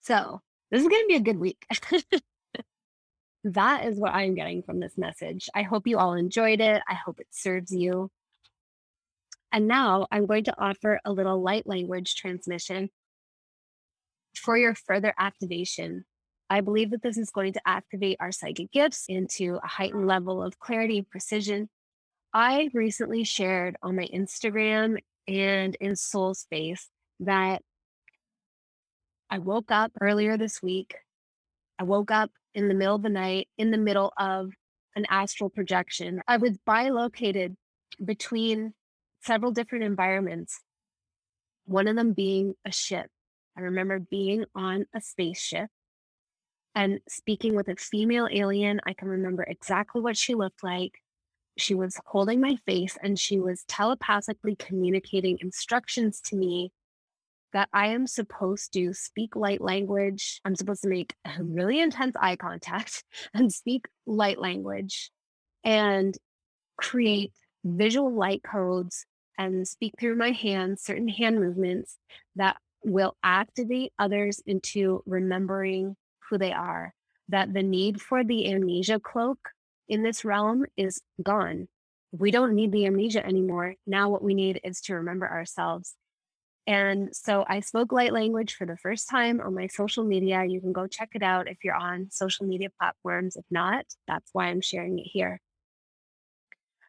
So, 0.00 0.40
this 0.72 0.82
is 0.82 0.88
going 0.88 1.02
to 1.02 1.08
be 1.08 1.14
a 1.14 1.20
good 1.20 1.38
week. 1.38 1.64
that 3.44 3.84
is 3.84 3.96
what 3.96 4.12
I'm 4.12 4.34
getting 4.34 4.64
from 4.64 4.80
this 4.80 4.98
message. 4.98 5.48
I 5.54 5.62
hope 5.62 5.86
you 5.86 5.98
all 5.98 6.14
enjoyed 6.14 6.60
it. 6.60 6.82
I 6.88 6.94
hope 6.94 7.20
it 7.20 7.28
serves 7.30 7.70
you. 7.70 8.10
And 9.52 9.68
now 9.68 10.08
I'm 10.10 10.26
going 10.26 10.44
to 10.44 10.60
offer 10.60 10.98
a 11.04 11.12
little 11.12 11.40
light 11.40 11.68
language 11.68 12.16
transmission 12.16 12.90
for 14.38 14.56
your 14.56 14.74
further 14.74 15.14
activation 15.18 16.04
I 16.48 16.60
believe 16.60 16.90
that 16.90 17.02
this 17.02 17.18
is 17.18 17.30
going 17.30 17.52
to 17.54 17.60
activate 17.66 18.18
our 18.20 18.30
psychic 18.30 18.70
gifts 18.70 19.06
into 19.08 19.58
a 19.62 19.66
heightened 19.66 20.06
level 20.06 20.42
of 20.42 20.58
clarity 20.58 20.98
and 20.98 21.08
precision. 21.08 21.68
I 22.32 22.70
recently 22.72 23.24
shared 23.24 23.76
on 23.82 23.96
my 23.96 24.06
Instagram 24.14 24.98
and 25.26 25.76
in 25.80 25.96
Soul 25.96 26.34
Space 26.34 26.88
that 27.20 27.62
I 29.28 29.38
woke 29.38 29.72
up 29.72 29.90
earlier 30.00 30.36
this 30.36 30.62
week. 30.62 30.94
I 31.78 31.82
woke 31.82 32.12
up 32.12 32.30
in 32.54 32.68
the 32.68 32.74
middle 32.74 32.94
of 32.94 33.02
the 33.02 33.08
night, 33.08 33.48
in 33.58 33.72
the 33.72 33.78
middle 33.78 34.12
of 34.16 34.52
an 34.94 35.04
astral 35.10 35.50
projection. 35.50 36.22
I 36.28 36.36
was 36.36 36.58
bilocated 36.64 37.56
between 38.02 38.72
several 39.20 39.50
different 39.50 39.84
environments, 39.84 40.60
one 41.64 41.88
of 41.88 41.96
them 41.96 42.12
being 42.12 42.54
a 42.64 42.70
ship. 42.70 43.10
I 43.56 43.62
remember 43.62 43.98
being 43.98 44.44
on 44.54 44.86
a 44.94 45.00
spaceship 45.00 45.70
and 46.74 47.00
speaking 47.08 47.56
with 47.56 47.68
a 47.68 47.76
female 47.76 48.28
alien. 48.30 48.80
I 48.86 48.92
can 48.92 49.08
remember 49.08 49.42
exactly 49.42 50.02
what 50.02 50.16
she 50.16 50.34
looked 50.34 50.62
like. 50.62 50.92
She 51.56 51.74
was 51.74 51.98
holding 52.04 52.40
my 52.40 52.56
face 52.66 52.98
and 53.02 53.18
she 53.18 53.40
was 53.40 53.64
telepathically 53.66 54.56
communicating 54.56 55.38
instructions 55.40 56.20
to 56.26 56.36
me 56.36 56.70
that 57.54 57.70
I 57.72 57.88
am 57.88 58.06
supposed 58.06 58.74
to 58.74 58.92
speak 58.92 59.34
light 59.34 59.62
language. 59.62 60.42
I'm 60.44 60.54
supposed 60.54 60.82
to 60.82 60.90
make 60.90 61.14
really 61.38 61.80
intense 61.80 62.14
eye 62.20 62.36
contact 62.36 63.02
and 63.34 63.50
speak 63.50 63.86
light 64.04 64.38
language 64.38 65.10
and 65.64 66.14
create 66.76 67.32
visual 67.64 68.14
light 68.14 68.42
codes 68.42 69.06
and 69.38 69.66
speak 69.66 69.94
through 69.98 70.16
my 70.16 70.32
hands, 70.32 70.82
certain 70.82 71.08
hand 71.08 71.40
movements 71.40 71.96
that 72.36 72.58
will 72.84 73.16
activate 73.22 73.92
others 73.98 74.42
into 74.46 75.02
remembering 75.06 75.96
who 76.28 76.38
they 76.38 76.52
are, 76.52 76.94
that 77.28 77.52
the 77.52 77.62
need 77.62 78.00
for 78.00 78.24
the 78.24 78.52
amnesia 78.52 79.00
cloak 79.00 79.38
in 79.88 80.02
this 80.02 80.24
realm 80.24 80.64
is 80.76 81.00
gone. 81.22 81.68
We 82.12 82.30
don't 82.30 82.54
need 82.54 82.72
the 82.72 82.86
amnesia 82.86 83.24
anymore. 83.24 83.74
Now, 83.86 84.08
what 84.08 84.22
we 84.22 84.34
need 84.34 84.60
is 84.64 84.80
to 84.82 84.94
remember 84.94 85.28
ourselves. 85.28 85.94
And 86.66 87.14
so 87.14 87.44
I 87.48 87.60
spoke 87.60 87.92
light 87.92 88.12
language 88.12 88.54
for 88.54 88.66
the 88.66 88.76
first 88.76 89.08
time 89.08 89.40
on 89.40 89.54
my 89.54 89.68
social 89.68 90.02
media. 90.02 90.44
You 90.44 90.60
can 90.60 90.72
go 90.72 90.86
check 90.86 91.10
it 91.14 91.22
out 91.22 91.48
if 91.48 91.58
you're 91.62 91.76
on 91.76 92.08
social 92.10 92.46
media 92.46 92.68
platforms. 92.78 93.36
If 93.36 93.44
not, 93.50 93.84
that's 94.08 94.30
why 94.32 94.46
I'm 94.46 94.60
sharing 94.60 94.98
it 94.98 95.06
here. 95.06 95.40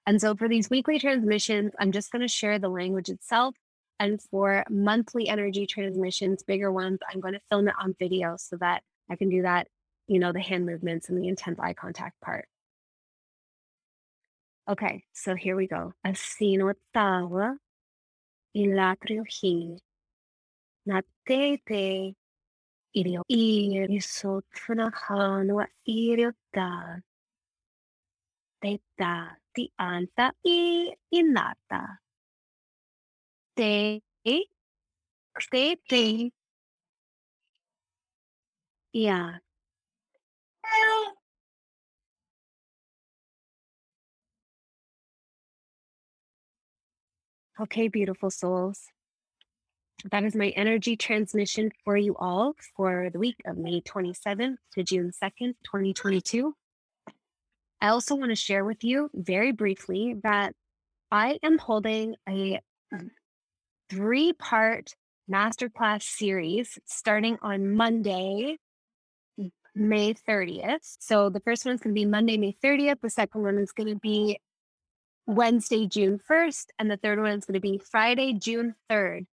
And 0.08 0.20
so 0.20 0.36
for 0.36 0.48
these 0.48 0.70
weekly 0.70 1.00
transmissions, 1.00 1.74
I'm 1.80 1.92
just 1.92 2.12
going 2.12 2.22
to 2.22 2.28
share 2.28 2.58
the 2.58 2.70
language 2.70 3.10
itself. 3.10 3.56
And 4.00 4.22
for 4.22 4.64
monthly 4.70 5.28
energy 5.28 5.66
transmissions, 5.66 6.44
bigger 6.44 6.72
ones, 6.72 7.00
I'm 7.12 7.20
going 7.20 7.34
to 7.34 7.42
film 7.50 7.68
it 7.68 7.76
on 7.82 7.96
video 8.00 8.36
so 8.38 8.58
that 8.58 8.84
I 9.10 9.16
can 9.16 9.30
do 9.30 9.42
that, 9.42 9.68
you 10.08 10.20
know, 10.20 10.32
the 10.32 10.40
hand 10.40 10.66
movements 10.66 11.10
and 11.10 11.18
the 11.18 11.28
intense 11.28 11.60
eye 11.60 11.74
contact 11.74 12.22
part. 12.22 12.48
Okay, 14.70 15.04
so 15.14 15.36
here 15.36 15.56
we 15.56 15.68
go. 15.68 15.94
Asino 16.06 16.74
tawa 16.94 17.58
ilatrio 18.56 19.24
hi 19.26 19.78
na 20.86 21.02
tete 21.28 22.16
irio 22.96 23.22
iriso 23.30 24.42
tfunahanwa 24.54 25.68
irio 25.88 26.32
ta 26.54 27.00
teta 28.62 29.38
ti 29.56 29.72
anta 29.80 30.32
i 30.46 30.94
inata 31.14 31.98
te 33.58 34.02
te 34.24 34.46
te 35.90 36.32
yeah. 38.94 39.38
Okay, 47.60 47.88
beautiful 47.88 48.30
souls. 48.30 48.88
That 50.12 50.24
is 50.24 50.36
my 50.36 50.50
energy 50.50 50.96
transmission 50.96 51.72
for 51.84 51.98
you 51.98 52.16
all 52.18 52.56
for 52.76 53.10
the 53.12 53.18
week 53.18 53.38
of 53.46 53.58
May 53.58 53.82
27th 53.82 54.58
to 54.74 54.84
June 54.84 55.12
2nd, 55.12 55.56
2022. 55.64 56.54
I 57.82 57.88
also 57.90 58.16
want 58.16 58.30
to 58.30 58.36
share 58.36 58.64
with 58.64 58.84
you 58.84 59.10
very 59.14 59.52
briefly 59.52 60.16
that 60.24 60.54
I 61.12 61.40
am 61.44 61.58
holding 61.58 62.16
a 62.30 62.60
three 63.90 64.34
part 64.34 64.96
masterclass 65.32 66.04
series 66.04 66.80
starting 66.86 67.38
on 67.42 67.76
Monday, 67.76 68.58
May 69.76 70.14
30th. 70.14 70.98
So 71.00 71.30
the 71.30 71.40
first 71.40 71.66
one's 71.66 71.82
going 71.82 71.94
to 71.94 72.00
be 72.00 72.06
Monday, 72.06 72.38
May 72.38 72.56
30th. 72.64 73.02
The 73.02 73.10
second 73.10 73.44
one 73.44 73.58
is 73.58 73.72
going 73.72 73.90
to 73.90 74.00
be 74.00 74.40
Wednesday, 75.26 75.88
June 75.88 76.20
1st. 76.30 76.68
And 76.80 76.90
the 76.90 76.98
third 76.98 77.20
one 77.20 77.32
is 77.32 77.46
going 77.46 77.56
to 77.56 77.60
be 77.60 77.78
Friday, 77.78 78.34
June 78.34 78.76
3rd. 78.90 79.26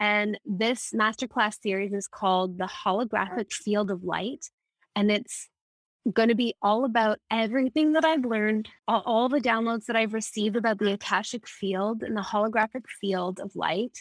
And 0.00 0.38
this 0.44 0.92
masterclass 0.92 1.62
series 1.62 1.92
is 1.92 2.08
called 2.08 2.58
The 2.58 2.68
Holographic 2.84 3.52
Field 3.52 3.90
of 3.90 4.02
Light. 4.02 4.46
And 4.96 5.10
it's 5.12 5.48
going 6.10 6.28
to 6.28 6.34
be 6.34 6.54
all 6.60 6.84
about 6.84 7.18
everything 7.30 7.92
that 7.92 8.04
I've 8.04 8.24
learned, 8.24 8.68
all, 8.88 9.02
all, 9.06 9.28
the 9.28 9.40
downloads 9.40 9.86
that 9.86 9.96
I've 9.96 10.14
received 10.14 10.56
about 10.56 10.78
the 10.78 10.92
Akashic 10.92 11.46
field 11.46 12.02
and 12.02 12.16
the 12.16 12.22
holographic 12.22 12.86
field 13.00 13.38
of 13.40 13.54
light, 13.54 13.98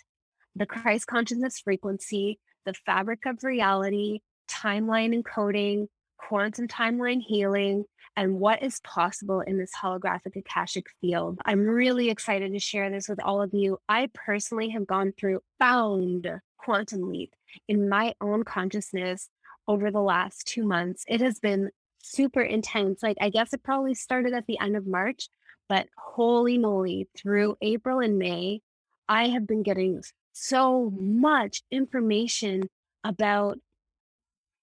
the 0.55 0.65
Christ 0.65 1.07
consciousness 1.07 1.59
frequency, 1.59 2.39
the 2.65 2.73
fabric 2.73 3.25
of 3.25 3.43
reality, 3.43 4.19
timeline 4.49 5.19
encoding, 5.19 5.87
quantum 6.17 6.67
timeline 6.67 7.21
healing, 7.21 7.85
and 8.15 8.39
what 8.39 8.61
is 8.61 8.79
possible 8.81 9.41
in 9.41 9.57
this 9.57 9.71
holographic 9.81 10.35
Akashic 10.35 10.87
field. 10.99 11.39
I'm 11.45 11.61
really 11.61 12.09
excited 12.09 12.51
to 12.51 12.59
share 12.59 12.89
this 12.89 13.07
with 13.07 13.21
all 13.23 13.41
of 13.41 13.53
you. 13.53 13.79
I 13.87 14.09
personally 14.13 14.69
have 14.69 14.87
gone 14.87 15.13
through 15.17 15.41
found 15.59 16.27
quantum 16.57 17.09
leap 17.09 17.33
in 17.67 17.89
my 17.89 18.13
own 18.21 18.43
consciousness 18.43 19.29
over 19.67 19.91
the 19.91 20.01
last 20.01 20.45
two 20.47 20.65
months. 20.65 21.03
It 21.07 21.21
has 21.21 21.39
been 21.39 21.69
super 22.01 22.41
intense. 22.41 23.03
Like, 23.03 23.17
I 23.21 23.29
guess 23.29 23.53
it 23.53 23.63
probably 23.63 23.93
started 23.95 24.33
at 24.33 24.45
the 24.47 24.59
end 24.59 24.75
of 24.75 24.87
March, 24.87 25.29
but 25.69 25.87
holy 25.97 26.57
moly, 26.57 27.07
through 27.17 27.57
April 27.61 27.99
and 27.99 28.17
May, 28.17 28.61
I 29.07 29.29
have 29.29 29.47
been 29.47 29.63
getting 29.63 30.01
so 30.33 30.91
much 30.99 31.63
information 31.71 32.63
about 33.03 33.57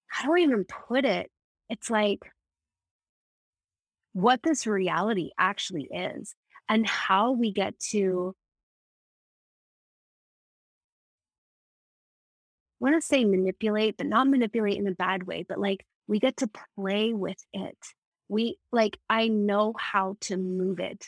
how 0.06 0.26
do 0.28 0.34
I 0.34 0.38
even 0.40 0.64
put 0.64 1.04
it? 1.04 1.30
It's 1.68 1.90
like 1.90 2.20
what 4.12 4.42
this 4.42 4.66
reality 4.66 5.30
actually 5.38 5.88
is 5.92 6.34
and 6.68 6.86
how 6.86 7.32
we 7.32 7.52
get 7.52 7.78
to 7.78 8.34
I 12.80 12.84
want 12.84 12.94
to 12.94 13.06
say 13.06 13.24
manipulate, 13.24 13.96
but 13.96 14.06
not 14.06 14.28
manipulate 14.28 14.78
in 14.78 14.86
a 14.86 14.92
bad 14.92 15.24
way, 15.24 15.44
but 15.48 15.58
like 15.58 15.84
we 16.08 16.18
get 16.18 16.38
to 16.38 16.50
play 16.74 17.12
with 17.12 17.38
it. 17.52 17.78
We 18.28 18.58
like, 18.72 18.98
I 19.08 19.28
know 19.28 19.74
how 19.78 20.16
to 20.22 20.36
move 20.36 20.80
it. 20.80 21.06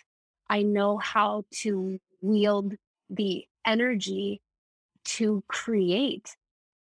I 0.49 0.63
know 0.63 0.99
how 0.99 1.45
to 1.63 1.99
wield 2.21 2.75
the 3.09 3.45
energy 3.67 4.41
to 5.05 5.43
create 5.49 6.37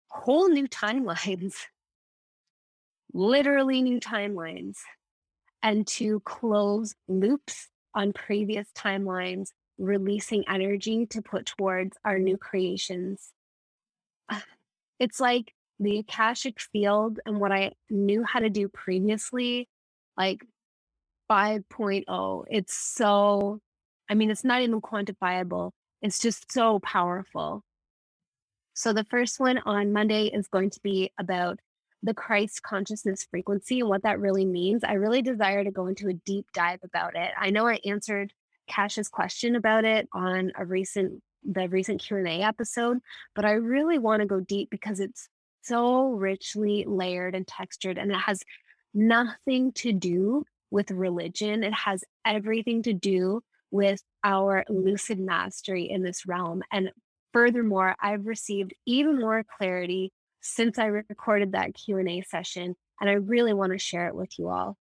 whole 0.08 0.48
new 0.48 0.68
timelines, 0.68 1.54
literally 3.14 3.82
new 3.82 3.98
timelines, 3.98 4.76
and 5.62 5.86
to 5.86 6.20
close 6.20 6.94
loops 7.08 7.68
on 7.94 8.12
previous 8.12 8.68
timelines, 8.76 9.48
releasing 9.78 10.44
energy 10.48 11.06
to 11.06 11.22
put 11.22 11.46
towards 11.46 11.96
our 12.04 12.18
new 12.18 12.36
creations. 12.36 13.32
It's 15.00 15.18
like 15.18 15.52
the 15.82 15.98
Akashic 15.98 16.60
field 16.60 17.20
and 17.26 17.40
what 17.40 17.52
I 17.52 17.72
knew 17.90 18.24
how 18.24 18.40
to 18.40 18.50
do 18.50 18.68
previously, 18.68 19.68
like 20.16 20.44
5.0, 21.30 22.44
it's 22.50 22.74
so, 22.74 23.60
I 24.08 24.14
mean, 24.14 24.30
it's 24.30 24.44
not 24.44 24.62
even 24.62 24.80
quantifiable. 24.80 25.72
It's 26.02 26.18
just 26.18 26.52
so 26.52 26.78
powerful. 26.80 27.62
So 28.74 28.92
the 28.92 29.04
first 29.04 29.38
one 29.38 29.58
on 29.58 29.92
Monday 29.92 30.26
is 30.26 30.48
going 30.48 30.70
to 30.70 30.80
be 30.80 31.10
about 31.18 31.58
the 32.02 32.14
Christ 32.14 32.62
consciousness 32.62 33.26
frequency 33.30 33.80
and 33.80 33.88
what 33.88 34.02
that 34.02 34.18
really 34.18 34.44
means. 34.44 34.82
I 34.82 34.94
really 34.94 35.22
desire 35.22 35.62
to 35.62 35.70
go 35.70 35.86
into 35.86 36.08
a 36.08 36.14
deep 36.14 36.46
dive 36.52 36.80
about 36.82 37.14
it. 37.14 37.30
I 37.38 37.50
know 37.50 37.68
I 37.68 37.78
answered 37.84 38.32
Cash's 38.68 39.08
question 39.08 39.56
about 39.56 39.84
it 39.84 40.08
on 40.12 40.52
a 40.56 40.64
recent 40.64 41.22
the 41.44 41.68
recent 41.68 42.00
Q&A 42.00 42.42
episode, 42.42 42.98
but 43.34 43.44
I 43.44 43.52
really 43.52 43.98
want 43.98 44.20
to 44.20 44.26
go 44.26 44.40
deep 44.40 44.70
because 44.70 45.00
it's 45.00 45.28
so 45.62 46.10
richly 46.10 46.84
layered 46.86 47.34
and 47.34 47.46
textured 47.46 47.98
and 47.98 48.10
it 48.10 48.18
has 48.18 48.42
nothing 48.94 49.72
to 49.72 49.92
do 49.92 50.44
with 50.70 50.90
religion. 50.90 51.62
It 51.62 51.74
has 51.74 52.04
everything 52.24 52.82
to 52.84 52.92
do 52.92 53.42
with 53.70 54.02
our 54.24 54.64
lucid 54.68 55.18
mastery 55.18 55.88
in 55.90 56.02
this 56.02 56.26
realm. 56.26 56.62
And 56.72 56.90
furthermore, 57.32 57.96
I've 58.00 58.26
received 58.26 58.74
even 58.86 59.18
more 59.18 59.44
clarity 59.58 60.12
since 60.40 60.78
I 60.78 60.86
recorded 60.86 61.52
that 61.52 61.74
Q&A 61.74 62.22
session 62.22 62.74
and 63.00 63.10
I 63.10 63.14
really 63.14 63.52
want 63.52 63.72
to 63.72 63.78
share 63.78 64.08
it 64.08 64.14
with 64.14 64.38
you 64.38 64.48
all. 64.48 64.76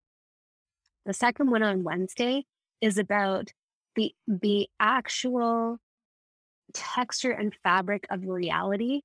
The 1.05 1.13
second 1.13 1.49
one 1.51 1.63
on 1.63 1.83
Wednesday 1.83 2.45
is 2.81 2.97
about 2.97 3.51
the 3.95 4.13
the 4.27 4.67
actual 4.79 5.77
texture 6.73 7.31
and 7.31 7.55
fabric 7.63 8.05
of 8.09 8.27
reality 8.27 9.01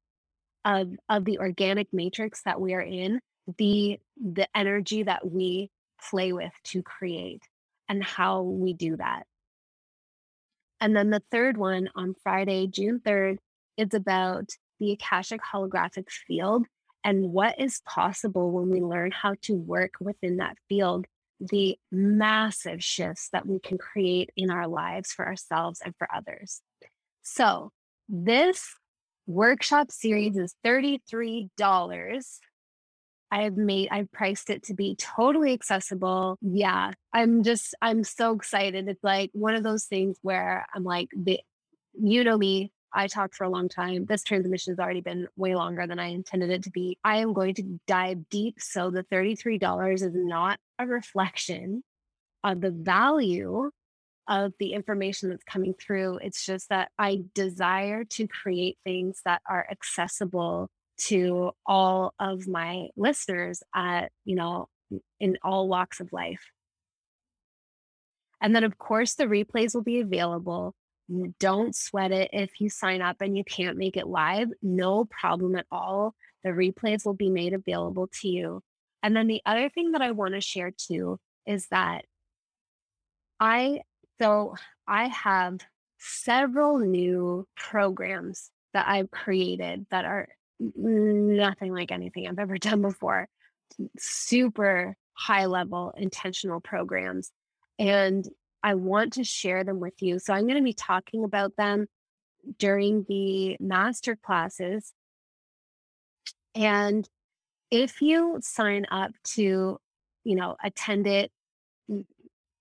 of 0.64 0.90
of 1.08 1.24
the 1.24 1.38
organic 1.38 1.88
matrix 1.92 2.42
that 2.44 2.60
we 2.60 2.74
are 2.74 2.82
in 2.82 3.20
the 3.58 3.98
the 4.16 4.48
energy 4.56 5.02
that 5.02 5.28
we 5.30 5.70
play 6.10 6.32
with 6.32 6.52
to 6.64 6.82
create 6.82 7.42
and 7.88 8.02
how 8.02 8.42
we 8.42 8.72
do 8.72 8.96
that. 8.96 9.24
And 10.80 10.96
then 10.96 11.10
the 11.10 11.22
third 11.30 11.56
one 11.56 11.88
on 11.94 12.14
friday 12.22 12.66
june 12.66 13.00
3rd 13.04 13.38
is 13.76 13.94
about 13.94 14.50
the 14.80 14.92
akashic 14.92 15.40
holographic 15.40 16.10
field 16.10 16.66
and 17.04 17.32
what 17.32 17.60
is 17.60 17.80
possible 17.84 18.50
when 18.50 18.68
we 18.68 18.80
learn 18.80 19.10
how 19.10 19.34
to 19.42 19.54
work 19.54 19.94
within 20.00 20.36
that 20.36 20.56
field 20.68 21.06
the 21.50 21.76
massive 21.90 22.82
shifts 22.82 23.28
that 23.32 23.46
we 23.46 23.58
can 23.58 23.76
create 23.76 24.30
in 24.36 24.50
our 24.50 24.68
lives 24.68 25.12
for 25.12 25.26
ourselves 25.26 25.80
and 25.84 25.94
for 25.98 26.08
others. 26.14 26.62
So 27.22 27.72
this 28.08 28.74
workshop 29.26 29.90
series 29.90 30.36
is 30.36 30.54
$33. 30.64 31.48
I've 33.30 33.56
made, 33.56 33.88
I've 33.90 34.12
priced 34.12 34.50
it 34.50 34.64
to 34.64 34.74
be 34.74 34.94
totally 34.96 35.54
accessible. 35.54 36.36
Yeah, 36.42 36.92
I'm 37.14 37.42
just, 37.42 37.74
I'm 37.80 38.04
so 38.04 38.34
excited. 38.34 38.88
It's 38.88 39.02
like 39.02 39.30
one 39.32 39.54
of 39.54 39.62
those 39.62 39.84
things 39.84 40.18
where 40.20 40.66
I'm 40.74 40.84
like, 40.84 41.08
the, 41.16 41.40
you 41.98 42.24
know 42.24 42.36
me, 42.36 42.72
I 42.92 43.06
talked 43.06 43.34
for 43.34 43.44
a 43.44 43.48
long 43.48 43.70
time. 43.70 44.04
This 44.04 44.22
transmission 44.22 44.72
has 44.72 44.78
already 44.78 45.00
been 45.00 45.28
way 45.36 45.54
longer 45.54 45.86
than 45.86 45.98
I 45.98 46.08
intended 46.08 46.50
it 46.50 46.64
to 46.64 46.70
be. 46.70 46.98
I 47.02 47.18
am 47.18 47.32
going 47.32 47.54
to 47.54 47.78
dive 47.86 48.28
deep. 48.28 48.56
So 48.60 48.90
the 48.90 49.04
$33 49.04 49.94
is 49.94 50.10
not 50.12 50.58
a 50.78 50.86
reflection 50.86 51.82
of 52.44 52.60
the 52.60 52.70
value 52.70 53.70
of 54.32 54.54
the 54.58 54.72
information 54.72 55.28
that's 55.28 55.44
coming 55.44 55.74
through. 55.74 56.18
It's 56.22 56.46
just 56.46 56.70
that 56.70 56.90
I 56.98 57.24
desire 57.34 58.04
to 58.04 58.26
create 58.26 58.78
things 58.82 59.20
that 59.26 59.42
are 59.46 59.66
accessible 59.70 60.70
to 61.08 61.50
all 61.66 62.14
of 62.18 62.48
my 62.48 62.88
listeners 62.96 63.62
at, 63.74 64.10
you 64.24 64.34
know, 64.34 64.68
in 65.20 65.36
all 65.42 65.68
walks 65.68 66.00
of 66.00 66.14
life. 66.14 66.50
And 68.40 68.56
then, 68.56 68.64
of 68.64 68.78
course, 68.78 69.14
the 69.14 69.26
replays 69.26 69.74
will 69.74 69.82
be 69.82 70.00
available. 70.00 70.74
Don't 71.38 71.76
sweat 71.76 72.10
it 72.10 72.30
if 72.32 72.58
you 72.58 72.70
sign 72.70 73.02
up 73.02 73.20
and 73.20 73.36
you 73.36 73.44
can't 73.44 73.76
make 73.76 73.98
it 73.98 74.06
live. 74.06 74.48
No 74.62 75.04
problem 75.04 75.56
at 75.56 75.66
all. 75.70 76.14
The 76.42 76.50
replays 76.50 77.04
will 77.04 77.14
be 77.14 77.28
made 77.28 77.52
available 77.52 78.08
to 78.22 78.28
you. 78.28 78.62
And 79.02 79.14
then 79.14 79.26
the 79.26 79.42
other 79.44 79.68
thing 79.68 79.92
that 79.92 80.00
I 80.00 80.12
want 80.12 80.32
to 80.34 80.40
share 80.40 80.72
too 80.74 81.18
is 81.46 81.66
that 81.68 82.06
I 83.38 83.82
so 84.20 84.54
I 84.86 85.08
have 85.08 85.60
several 85.98 86.78
new 86.78 87.46
programs 87.56 88.50
that 88.74 88.86
I've 88.88 89.10
created 89.10 89.86
that 89.90 90.04
are 90.04 90.28
nothing 90.58 91.72
like 91.72 91.92
anything 91.92 92.26
I've 92.26 92.38
ever 92.38 92.58
done 92.58 92.82
before. 92.82 93.28
Super 93.98 94.96
high 95.14 95.46
level 95.46 95.92
intentional 95.96 96.60
programs. 96.60 97.30
And 97.78 98.26
I 98.62 98.74
want 98.74 99.14
to 99.14 99.24
share 99.24 99.64
them 99.64 99.80
with 99.80 99.94
you. 100.00 100.18
So 100.18 100.32
I'm 100.32 100.46
going 100.46 100.56
to 100.56 100.62
be 100.62 100.72
talking 100.72 101.24
about 101.24 101.56
them 101.56 101.86
during 102.58 103.04
the 103.08 103.56
master 103.60 104.16
classes. 104.16 104.92
And 106.54 107.08
if 107.70 108.02
you 108.02 108.38
sign 108.42 108.86
up 108.90 109.12
to, 109.34 109.78
you 110.24 110.36
know, 110.36 110.56
attend 110.62 111.06
it 111.06 111.32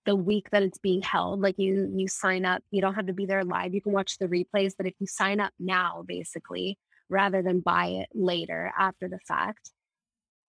the 0.06 0.16
week 0.16 0.49
that 0.52 0.64
it's 0.64 0.78
being 0.78 1.02
held 1.02 1.41
like 1.41 1.58
you 1.58 1.91
you 1.95 2.08
sign 2.08 2.45
up 2.45 2.64
you 2.72 2.82
don't 2.82 2.95
have 2.95 3.08
to 3.08 3.14
be 3.14 3.26
there 3.26 3.43
live 3.43 3.74
you 3.74 3.82
can 3.82 3.91
watch 3.91 4.18
the 4.18 4.28
replays 4.28 4.74
but 4.78 4.88
if 4.88 4.93
you 4.99 5.08
sign 5.08 5.39
up 5.39 5.54
now 5.60 6.04
basically 6.08 6.78
rather 7.10 7.41
than 7.41 7.60
buy 7.60 7.88
it 7.88 8.10
later 8.14 8.72
after 8.78 9.08
the 9.08 9.20
fact 9.28 9.72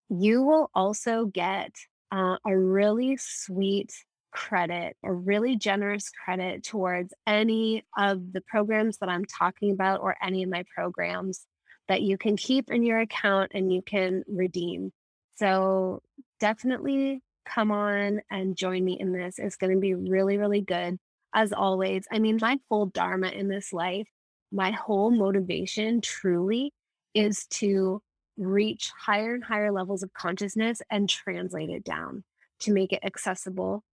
you 0.09 0.43
will 0.43 0.69
also 0.73 1.25
get 1.25 1.71
uh, 2.11 2.37
a 2.45 2.57
really 2.57 3.17
sweet 3.17 3.91
credit 4.31 4.95
a 5.03 5.11
really 5.11 5.55
generous 5.55 6.09
credit 6.09 6.63
towards 6.63 7.13
any 7.27 7.83
of 7.97 8.33
the 8.33 8.41
programs 8.41 8.97
that 8.97 9.09
i'm 9.09 9.25
talking 9.25 9.71
about 9.71 10.01
or 10.01 10.15
any 10.23 10.43
of 10.43 10.49
my 10.49 10.63
programs 10.75 11.45
that 11.87 12.01
you 12.01 12.17
can 12.17 12.37
keep 12.37 12.71
in 12.71 12.83
your 12.83 12.99
account 12.99 13.51
and 13.53 13.71
you 13.71 13.81
can 13.81 14.23
redeem. 14.27 14.91
So 15.35 16.01
definitely 16.39 17.21
come 17.45 17.71
on 17.71 18.21
and 18.29 18.55
join 18.55 18.83
me 18.83 18.97
in 18.99 19.11
this. 19.11 19.39
It's 19.39 19.55
going 19.55 19.73
to 19.73 19.79
be 19.79 19.93
really, 19.93 20.37
really 20.37 20.61
good. 20.61 20.97
As 21.33 21.51
always, 21.51 22.05
I 22.11 22.19
mean, 22.19 22.37
my 22.41 22.59
full 22.69 22.87
dharma 22.87 23.29
in 23.29 23.47
this 23.47 23.73
life, 23.73 24.07
my 24.51 24.71
whole 24.71 25.09
motivation 25.09 26.01
truly 26.01 26.71
is 27.13 27.47
to 27.47 28.01
reach 28.37 28.91
higher 28.97 29.33
and 29.33 29.43
higher 29.43 29.71
levels 29.71 30.03
of 30.03 30.13
consciousness 30.13 30.81
and 30.89 31.09
translate 31.09 31.69
it 31.69 31.83
down 31.83 32.23
to 32.59 32.71
make 32.71 32.93
it 32.93 33.03
accessible. 33.03 33.83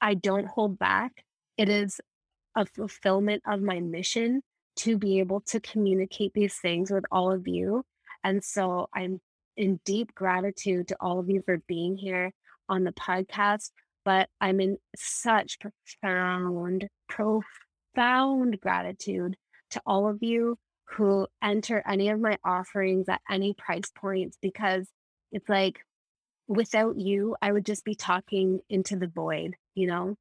I 0.00 0.14
don't 0.14 0.46
hold 0.46 0.78
back. 0.78 1.24
It 1.56 1.68
is 1.68 2.00
a 2.54 2.66
fulfillment 2.66 3.42
of 3.46 3.60
my 3.60 3.80
mission 3.80 4.42
to 4.76 4.96
be 4.96 5.18
able 5.18 5.40
to 5.42 5.60
communicate 5.60 6.32
these 6.34 6.56
things 6.56 6.90
with 6.90 7.04
all 7.10 7.30
of 7.30 7.46
you. 7.46 7.84
And 8.24 8.42
so 8.42 8.88
I'm 8.94 9.20
in 9.56 9.80
deep 9.84 10.14
gratitude 10.14 10.88
to 10.88 10.96
all 11.00 11.18
of 11.18 11.28
you 11.28 11.42
for 11.44 11.58
being 11.66 11.96
here 11.96 12.32
on 12.68 12.84
the 12.84 12.92
podcast, 12.92 13.70
but 14.04 14.28
I'm 14.40 14.60
in 14.60 14.78
such 14.96 15.58
profound, 15.60 16.88
profound 17.08 18.60
gratitude 18.60 19.36
to 19.70 19.82
all 19.86 20.08
of 20.08 20.22
you 20.22 20.56
who 20.84 21.26
enter 21.42 21.82
any 21.86 22.08
of 22.08 22.20
my 22.20 22.36
offerings 22.44 23.08
at 23.08 23.20
any 23.30 23.54
price 23.54 23.90
points 23.94 24.36
because 24.40 24.88
it's 25.30 25.48
like 25.48 25.80
without 26.48 26.98
you, 26.98 27.36
I 27.40 27.52
would 27.52 27.64
just 27.64 27.84
be 27.84 27.94
talking 27.94 28.60
into 28.68 28.96
the 28.96 29.06
void, 29.06 29.54
you 29.74 29.86
know? 29.86 30.16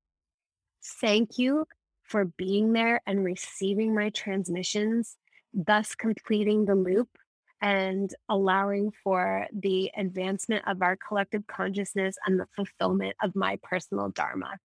Thank 1.01 1.39
you 1.39 1.65
for 2.03 2.25
being 2.25 2.73
there 2.73 3.01
and 3.05 3.23
receiving 3.23 3.95
my 3.95 4.09
transmissions, 4.09 5.17
thus 5.53 5.95
completing 5.95 6.65
the 6.65 6.75
loop 6.75 7.09
and 7.61 8.13
allowing 8.29 8.91
for 9.03 9.47
the 9.53 9.91
advancement 9.97 10.63
of 10.67 10.81
our 10.81 10.97
collective 10.97 11.45
consciousness 11.47 12.15
and 12.25 12.39
the 12.39 12.47
fulfillment 12.55 13.15
of 13.21 13.35
my 13.35 13.57
personal 13.63 14.09
dharma. 14.09 14.57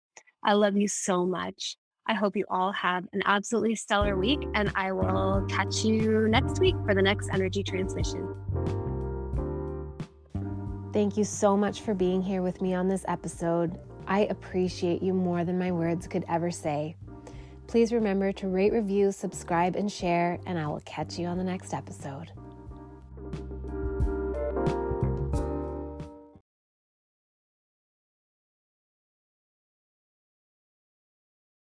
I 0.45 0.55
love 0.55 0.76
you 0.76 0.88
so 0.88 1.24
much. 1.24 1.76
I 2.07 2.14
hope 2.14 2.36
you 2.36 2.45
all 2.51 2.72
have 2.72 3.05
an 3.12 3.22
absolutely 3.24 3.76
stellar 3.76 4.16
week, 4.16 4.40
and 4.55 4.72
I 4.74 4.90
will 4.90 5.47
catch 5.49 5.84
you 5.84 6.26
next 6.28 6.59
week 6.59 6.74
for 6.84 6.95
the 6.95 7.03
next 7.03 7.30
energy 7.32 7.62
transmission. 7.62 8.34
Thank 10.93 11.16
you 11.16 11.24
so 11.24 11.57
much 11.57 11.80
for 11.80 11.95
being 11.95 12.20
here 12.20 12.43
with 12.43 12.61
me 12.61 12.74
on 12.74 12.88
this 12.88 13.05
episode. 13.09 13.78
I 14.07 14.24
appreciate 14.26 15.01
you 15.01 15.14
more 15.14 15.45
than 15.45 15.59
my 15.59 15.70
words 15.70 16.07
could 16.09 16.24
ever 16.28 16.51
say. 16.51 16.97
Please 17.68 17.93
remember 17.93 18.32
to 18.32 18.49
rate, 18.49 18.72
review, 18.72 19.12
subscribe, 19.12 19.76
and 19.76 19.90
share, 19.90 20.38
and 20.45 20.59
I 20.59 20.66
will 20.66 20.82
catch 20.84 21.18
you 21.18 21.26
on 21.26 21.38
the 21.38 21.45
next 21.45 21.72
episode. 21.72 22.32